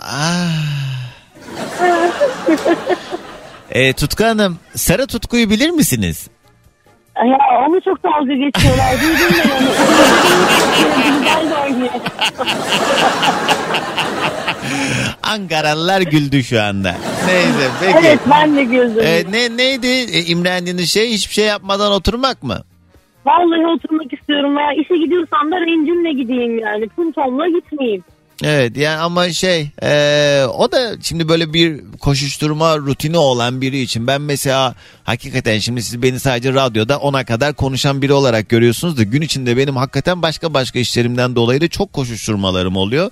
E, 3.71 3.93
Tutku 3.93 4.23
Hanım, 4.25 4.57
Sarı 4.75 5.07
Tutku'yu 5.07 5.49
bilir 5.49 5.69
misiniz? 5.69 6.27
Ya 7.17 7.37
onu 7.67 7.81
çok 7.81 8.03
dalga 8.03 8.33
geçiyorlar. 8.33 9.01
Duydum 9.01 9.35
ben 9.45 9.49
onu. 9.51 9.69
Ankaralılar 15.23 16.01
güldü 16.01 16.43
şu 16.43 16.61
anda. 16.61 16.95
Neyse 17.27 17.69
peki. 17.79 17.97
Evet 18.01 18.19
ben 18.31 18.55
de 18.55 18.63
güldüm. 18.63 19.03
E, 19.05 19.23
ne 19.31 19.57
neydi 19.57 19.87
e, 19.87 20.21
imrendiğiniz 20.25 20.93
şey? 20.93 21.11
Hiçbir 21.11 21.33
şey 21.33 21.45
yapmadan 21.45 21.91
oturmak 21.91 22.43
mı? 22.43 22.57
Vallahi 23.25 23.67
oturmak 23.67 24.13
istiyorum 24.13 24.57
ya. 24.57 24.73
İşe 24.73 24.97
gidiyorsam 24.97 25.51
da 25.51 25.59
rencimle 25.61 26.13
gideyim 26.13 26.59
yani. 26.59 26.87
Puntomla 26.87 27.47
gitmeyeyim. 27.47 28.03
Evet 28.43 28.77
yani 28.77 28.97
ama 29.01 29.29
şey 29.33 29.69
eee, 29.81 30.45
o 30.45 30.71
da 30.71 30.95
şimdi 31.01 31.27
böyle 31.29 31.53
bir 31.53 31.81
koşuşturma 31.99 32.77
rutini 32.77 33.17
olan 33.17 33.61
biri 33.61 33.81
için 33.81 34.07
ben 34.07 34.21
mesela 34.21 34.75
hakikaten 35.03 35.59
şimdi 35.59 35.83
siz 35.83 36.01
beni 36.01 36.19
sadece 36.19 36.53
radyoda 36.53 36.97
ona 36.99 37.25
kadar 37.25 37.53
konuşan 37.53 38.01
biri 38.01 38.13
olarak 38.13 38.49
görüyorsunuz 38.49 38.97
da 38.97 39.03
gün 39.03 39.21
içinde 39.21 39.57
benim 39.57 39.75
hakikaten 39.75 40.21
başka 40.21 40.53
başka 40.53 40.79
işlerimden 40.79 41.35
dolayı 41.35 41.61
da 41.61 41.67
çok 41.67 41.93
koşuşturmalarım 41.93 42.75
oluyor. 42.77 43.11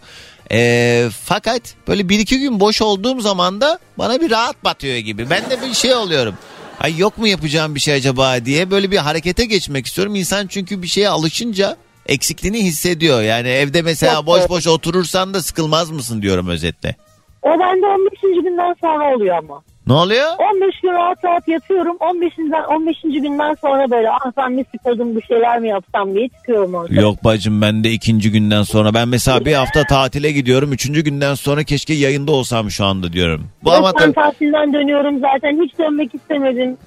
Ee, 0.52 1.10
fakat 1.24 1.62
böyle 1.88 2.10
bir 2.10 2.20
iki 2.20 2.40
gün 2.40 2.60
boş 2.60 2.82
olduğum 2.82 3.22
zaman 3.22 3.62
da 3.62 3.80
bana 3.98 4.22
bir 4.22 4.32
rahat 4.32 4.64
batıyor 4.64 4.98
gibi. 4.98 5.30
Ben 5.30 5.50
de 5.50 5.62
bir 5.62 5.74
şey 5.74 5.94
oluyorum. 5.96 6.36
Ay 6.80 6.98
yok 6.98 7.18
mu 7.18 7.28
yapacağım 7.28 7.76
bir 7.76 7.80
şey 7.80 7.94
acaba 7.94 8.46
diye 8.46 8.72
böyle 8.72 8.92
bir 8.92 8.98
harekete 8.98 9.46
geçmek 9.46 9.86
istiyorum. 9.86 10.16
İnsan 10.16 10.48
çünkü 10.48 10.82
bir 10.82 10.88
şeye 10.88 11.10
alışınca 11.10 11.78
eksikliğini 12.08 12.64
hissediyor. 12.64 13.22
Yani 13.22 13.48
evde 13.48 13.82
mesela 13.82 14.14
Çok 14.16 14.26
boş 14.26 14.42
doğru. 14.42 14.50
boş 14.50 14.68
oturursan 14.68 15.34
da 15.34 15.42
sıkılmaz 15.42 15.92
mısın 15.92 16.22
diyorum 16.22 16.48
özetle. 16.48 16.96
O 17.42 17.50
bende 17.60 17.86
15. 17.86 18.44
günden 18.44 18.76
sonra 18.82 19.16
oluyor 19.16 19.38
ama. 19.38 19.62
Ne 19.88 19.94
oluyor? 19.94 20.28
15 20.54 20.80
gün 20.82 20.92
rahat 20.94 21.26
rahat 21.26 21.48
yatıyorum. 21.48 21.98
15. 22.00 22.34
15. 22.70 23.02
günden 23.02 23.56
sonra 23.62 23.92
böyle 23.92 24.10
ah 24.12 24.32
ben 24.38 24.52
mi 24.52 24.64
sıkıldım 24.72 25.16
bir 25.16 25.22
şeyler 25.22 25.60
mi 25.60 25.70
yapsam 25.70 26.16
diye 26.16 26.30
çıkıyorum 26.30 26.74
orada. 26.74 27.02
Yok 27.02 27.24
bacım 27.24 27.62
ben 27.62 27.84
de 27.84 27.92
ikinci 27.92 28.32
günden 28.32 28.64
sonra 28.64 28.94
ben 28.94 29.08
mesela 29.08 29.46
bir 29.46 29.54
hafta 29.54 29.84
tatile 29.84 30.32
gidiyorum. 30.32 30.74
Üçüncü 30.74 31.02
günden 31.04 31.34
sonra 31.34 31.64
keşke 31.64 31.94
yayında 31.94 32.32
olsam 32.32 32.72
şu 32.72 32.86
anda 32.86 33.14
diyorum. 33.14 33.48
Bu 33.64 33.72
ama 33.72 33.92
ben 33.94 34.00
tabii- 34.00 34.14
tatilden 34.14 34.74
dönüyorum 34.74 35.20
zaten 35.20 35.62
hiç 35.64 35.80
dönmek 35.80 36.16
istemedim. 36.16 36.78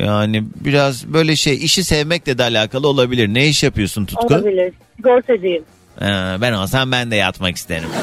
Yani 0.00 0.44
biraz 0.64 1.06
böyle 1.06 1.36
şey 1.36 1.64
işi 1.64 1.84
sevmekle 1.84 2.38
de 2.38 2.42
alakalı 2.42 2.88
olabilir. 2.88 3.28
Ne 3.28 3.46
iş 3.46 3.62
yapıyorsun 3.62 4.06
Tutku? 4.06 4.34
Olabilir. 4.34 4.72
Sigortacıyım. 4.96 5.64
Ha, 6.00 6.36
ben 6.40 6.52
olsam 6.52 6.92
ben 6.92 7.10
de 7.10 7.16
yatmak 7.16 7.56
isterim. 7.56 7.88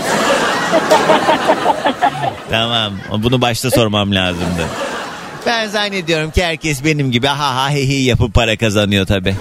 tamam 2.50 2.94
bunu 3.24 3.42
başta 3.42 3.72
sormam 3.72 4.16
lazımdı. 4.16 4.68
Ben 5.46 5.68
zannediyorum 5.68 6.32
ki 6.32 6.44
herkes 6.44 6.86
benim 6.86 7.12
gibi 7.12 7.28
ha 7.28 7.56
ha 7.56 7.70
he 7.70 7.90
he 7.90 7.94
yapıp 7.94 8.34
para 8.34 8.58
kazanıyor 8.58 9.06
tabi. 9.06 9.36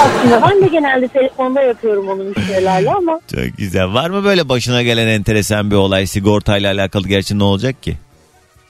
Aslında 0.00 0.42
ben 0.50 0.62
de 0.62 0.68
genelde 0.68 1.08
telefonda 1.08 1.62
yapıyorum 1.62 2.08
onu 2.08 2.24
müşterilerle 2.24 2.90
ama 2.90 3.20
Çok 3.34 3.56
güzel. 3.58 3.92
Var 3.94 4.10
mı 4.10 4.24
böyle 4.24 4.48
başına 4.48 4.82
gelen 4.82 5.06
enteresan 5.08 5.70
bir 5.70 5.76
olay 5.76 6.06
sigortayla 6.06 6.72
alakalı 6.72 7.08
gerçi 7.08 7.38
ne 7.38 7.44
olacak 7.44 7.82
ki? 7.82 7.96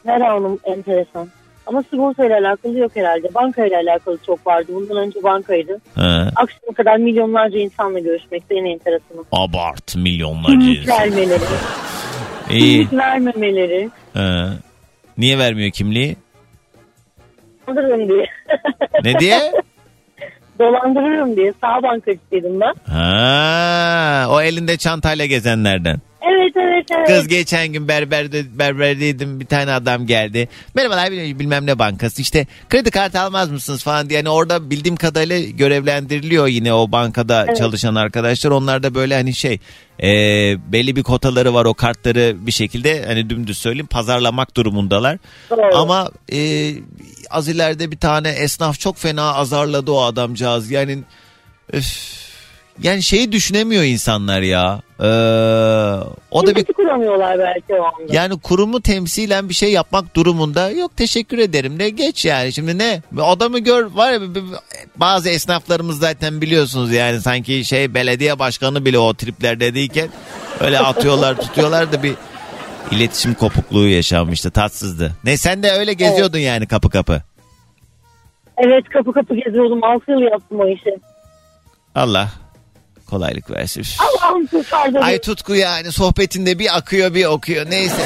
her 0.06 0.20
anım 0.20 0.58
enteresan. 0.64 1.28
Ama 1.66 1.82
sigortayla 1.90 2.38
alakalı 2.38 2.78
yok 2.78 2.92
herhalde. 2.96 3.34
Bankayla 3.34 3.80
alakalı 3.80 4.18
çok 4.26 4.46
vardı. 4.46 4.66
Bundan 4.74 4.96
önce 4.96 5.22
bankaydı. 5.22 5.80
Ha, 5.94 6.28
Akşama 6.36 6.72
kadar 6.76 6.96
milyonlarca 6.96 7.58
insanla 7.58 7.98
görüşmekte 7.98 8.54
en 8.54 8.64
enteresanı. 8.64 9.20
abart 9.32 9.96
milyonlarca 9.96 10.48
Kimlik 10.58 10.78
insan. 10.78 10.98
vermeleri, 11.00 11.40
İyi. 12.50 12.88
kimlik 12.88 12.92
vermemeleri. 12.92 13.90
Ha. 14.14 14.48
Niye 15.18 15.38
vermiyor 15.38 15.70
kimliği? 15.70 16.16
Dolandırırım 17.68 18.08
diye. 18.08 18.26
Ne 19.04 19.18
diye? 19.20 19.52
Dolandırırım 20.58 21.36
diye. 21.36 21.52
Sağ 21.60 21.82
bankacısıydım 21.82 22.60
ben. 22.60 22.74
Ha, 22.92 24.26
o 24.30 24.40
elinde 24.42 24.76
çantayla 24.76 25.26
gezenlerden. 25.26 25.96
Evet 26.30 26.52
evet 26.56 26.86
evet. 26.90 27.06
Kız 27.06 27.28
geçen 27.28 27.68
gün 27.68 27.88
berberde 27.88 28.58
berberdeydim 28.58 29.40
bir 29.40 29.46
tane 29.46 29.72
adam 29.72 30.06
geldi. 30.06 30.48
Merhabalar 30.74 31.12
bil- 31.12 31.38
bilmem 31.38 31.66
ne 31.66 31.78
bankası 31.78 32.22
işte 32.22 32.46
kredi 32.70 32.90
kartı 32.90 33.20
almaz 33.20 33.50
mısınız 33.50 33.82
falan 33.82 34.08
diye. 34.08 34.16
Yani 34.18 34.28
orada 34.28 34.70
bildiğim 34.70 34.96
kadarıyla 34.96 35.38
görevlendiriliyor 35.40 36.46
yine 36.46 36.72
o 36.74 36.92
bankada 36.92 37.44
Evet. 37.44 37.56
çalışan 37.56 37.94
arkadaşlar. 37.94 38.50
Onlar 38.50 38.82
da 38.82 38.94
böyle 38.94 39.14
hani 39.14 39.34
şey 39.34 39.58
e, 40.02 40.08
belli 40.72 40.96
bir 40.96 41.02
kotaları 41.02 41.54
var 41.54 41.64
o 41.64 41.74
kartları 41.74 42.36
bir 42.46 42.52
şekilde 42.52 43.04
hani 43.06 43.30
dümdüz 43.30 43.58
söyleyeyim 43.58 43.86
pazarlamak 43.86 44.56
durumundalar. 44.56 45.18
Doğru. 45.50 45.76
Ama 45.76 46.10
e, 46.32 46.70
az 47.30 47.48
ileride 47.48 47.90
bir 47.90 47.98
tane 47.98 48.28
esnaf 48.28 48.80
çok 48.80 48.96
fena 48.98 49.34
azarladı 49.34 49.90
o 49.92 50.02
adamcağız. 50.02 50.70
Yani 50.70 50.98
öf, 51.72 52.21
yani 52.82 53.02
şeyi 53.02 53.32
düşünemiyor 53.32 53.82
insanlar 53.82 54.40
ya. 54.40 54.80
Ee, 55.00 55.04
o 56.30 56.42
da 56.42 56.46
bir 56.46 56.48
Empati 56.50 56.72
kuramıyorlar 56.72 57.38
belki 57.38 57.74
o 57.74 57.84
anda. 57.84 58.12
yani 58.14 58.40
kurumu 58.40 58.80
temsilen 58.82 59.48
bir 59.48 59.54
şey 59.54 59.72
yapmak 59.72 60.16
durumunda 60.16 60.70
yok 60.70 60.96
teşekkür 60.96 61.38
ederim 61.38 61.78
de 61.78 61.90
geç 61.90 62.24
yani 62.24 62.52
şimdi 62.52 62.78
ne 62.78 63.02
adamı 63.22 63.58
gör 63.58 63.84
var 63.84 64.12
ya 64.12 64.20
bazı 64.96 65.28
esnaflarımız 65.28 65.98
zaten 65.98 66.40
biliyorsunuz 66.40 66.92
yani 66.92 67.20
sanki 67.20 67.64
şey 67.64 67.94
belediye 67.94 68.38
başkanı 68.38 68.84
bile 68.84 68.98
o 68.98 69.14
triplerdeyken 69.14 70.08
öyle 70.60 70.78
atıyorlar 70.78 71.36
tutuyorlar 71.40 71.92
da 71.92 72.02
bir 72.02 72.14
iletişim 72.90 73.34
kopukluğu 73.34 73.88
yaşanmıştı 73.88 74.50
tatsızdı. 74.50 75.12
Ne 75.24 75.36
sen 75.36 75.62
de 75.62 75.70
öyle 75.70 75.92
geziyordun 75.92 76.38
yani 76.38 76.66
kapı 76.66 76.90
kapı. 76.90 77.22
Evet 78.58 78.84
kapı 78.88 79.12
kapı 79.12 79.34
geziyordum. 79.34 79.84
6 79.84 80.10
yıl 80.10 80.20
yaptım 80.20 80.60
o 80.60 80.68
işi. 80.68 80.98
Allah 81.94 82.28
kolaylık 83.12 83.50
versin. 83.50 83.84
Allah'ım 83.98 84.46
kurtardı. 84.46 84.98
Ay 84.98 85.20
tutku 85.20 85.54
yani 85.54 85.92
sohbetinde 85.92 86.58
bir 86.58 86.76
akıyor 86.76 87.14
bir 87.14 87.24
okuyor 87.24 87.70
neyse. 87.70 87.96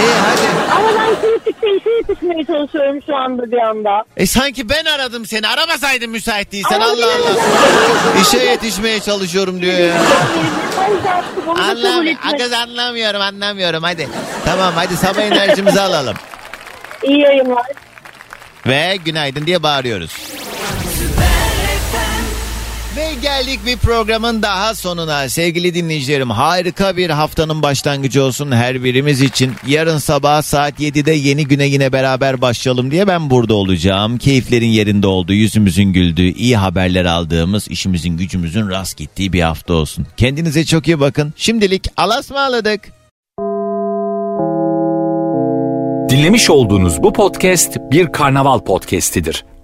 İyi 0.00 0.14
hadi. 0.14 0.72
Ama 0.76 0.88
ben 1.00 1.14
kritikte 1.20 1.66
işe 1.76 1.90
yetişmeye 1.90 2.44
çalışıyorum 2.44 3.00
şu 3.06 3.16
anda 3.16 3.50
bir 3.50 3.58
anda. 3.58 4.04
E 4.16 4.26
sanki 4.26 4.68
ben 4.68 4.84
aradım 4.84 5.26
seni. 5.26 5.48
Aramasaydın 5.48 6.10
müsait 6.10 6.52
değilsen 6.52 6.80
Ama 6.80 6.84
Allah 6.84 7.06
Allah. 7.06 8.20
İşe 8.22 8.38
yetişmeye 8.38 9.00
çalışıyorum 9.00 9.62
diyor 9.62 9.78
ya. 9.78 9.94
Anlam. 11.48 12.06
Kız 12.38 12.52
anlamıyorum 12.52 13.20
anlamıyorum 13.20 13.82
hadi. 13.82 14.08
Tamam 14.44 14.72
hadi 14.76 14.96
sabah 14.96 15.22
enerjimizi 15.22 15.80
alalım. 15.80 16.16
İyi 17.02 17.20
yayınlar. 17.20 17.66
Ve 18.66 18.96
günaydın 19.04 19.46
diye 19.46 19.62
bağırıyoruz. 19.62 20.12
Ve 22.96 23.14
geldik 23.22 23.60
bir 23.66 23.76
programın 23.76 24.42
daha 24.42 24.74
sonuna. 24.74 25.28
Sevgili 25.28 25.74
dinleyicilerim 25.74 26.30
harika 26.30 26.96
bir 26.96 27.10
haftanın 27.10 27.62
başlangıcı 27.62 28.24
olsun 28.24 28.52
her 28.52 28.84
birimiz 28.84 29.22
için. 29.22 29.52
Yarın 29.66 29.98
sabah 29.98 30.42
saat 30.42 30.80
7'de 30.80 31.12
yeni 31.12 31.46
güne 31.46 31.66
yine 31.66 31.92
beraber 31.92 32.40
başlayalım 32.40 32.90
diye 32.90 33.06
ben 33.06 33.30
burada 33.30 33.54
olacağım. 33.54 34.18
Keyiflerin 34.18 34.68
yerinde 34.68 35.06
olduğu, 35.06 35.32
yüzümüzün 35.32 35.92
güldüğü, 35.92 36.32
iyi 36.32 36.56
haberler 36.56 37.04
aldığımız, 37.04 37.68
işimizin 37.68 38.16
gücümüzün 38.16 38.68
rast 38.70 38.96
gittiği 38.96 39.32
bir 39.32 39.42
hafta 39.42 39.74
olsun. 39.74 40.06
Kendinize 40.16 40.64
çok 40.64 40.88
iyi 40.88 41.00
bakın. 41.00 41.32
Şimdilik 41.36 41.86
alasmaladık. 41.96 42.80
Dinlemiş 46.10 46.50
olduğunuz 46.50 47.02
bu 47.02 47.12
podcast 47.12 47.76
bir 47.90 48.12
karnaval 48.12 48.58
podcastidir. 48.58 49.44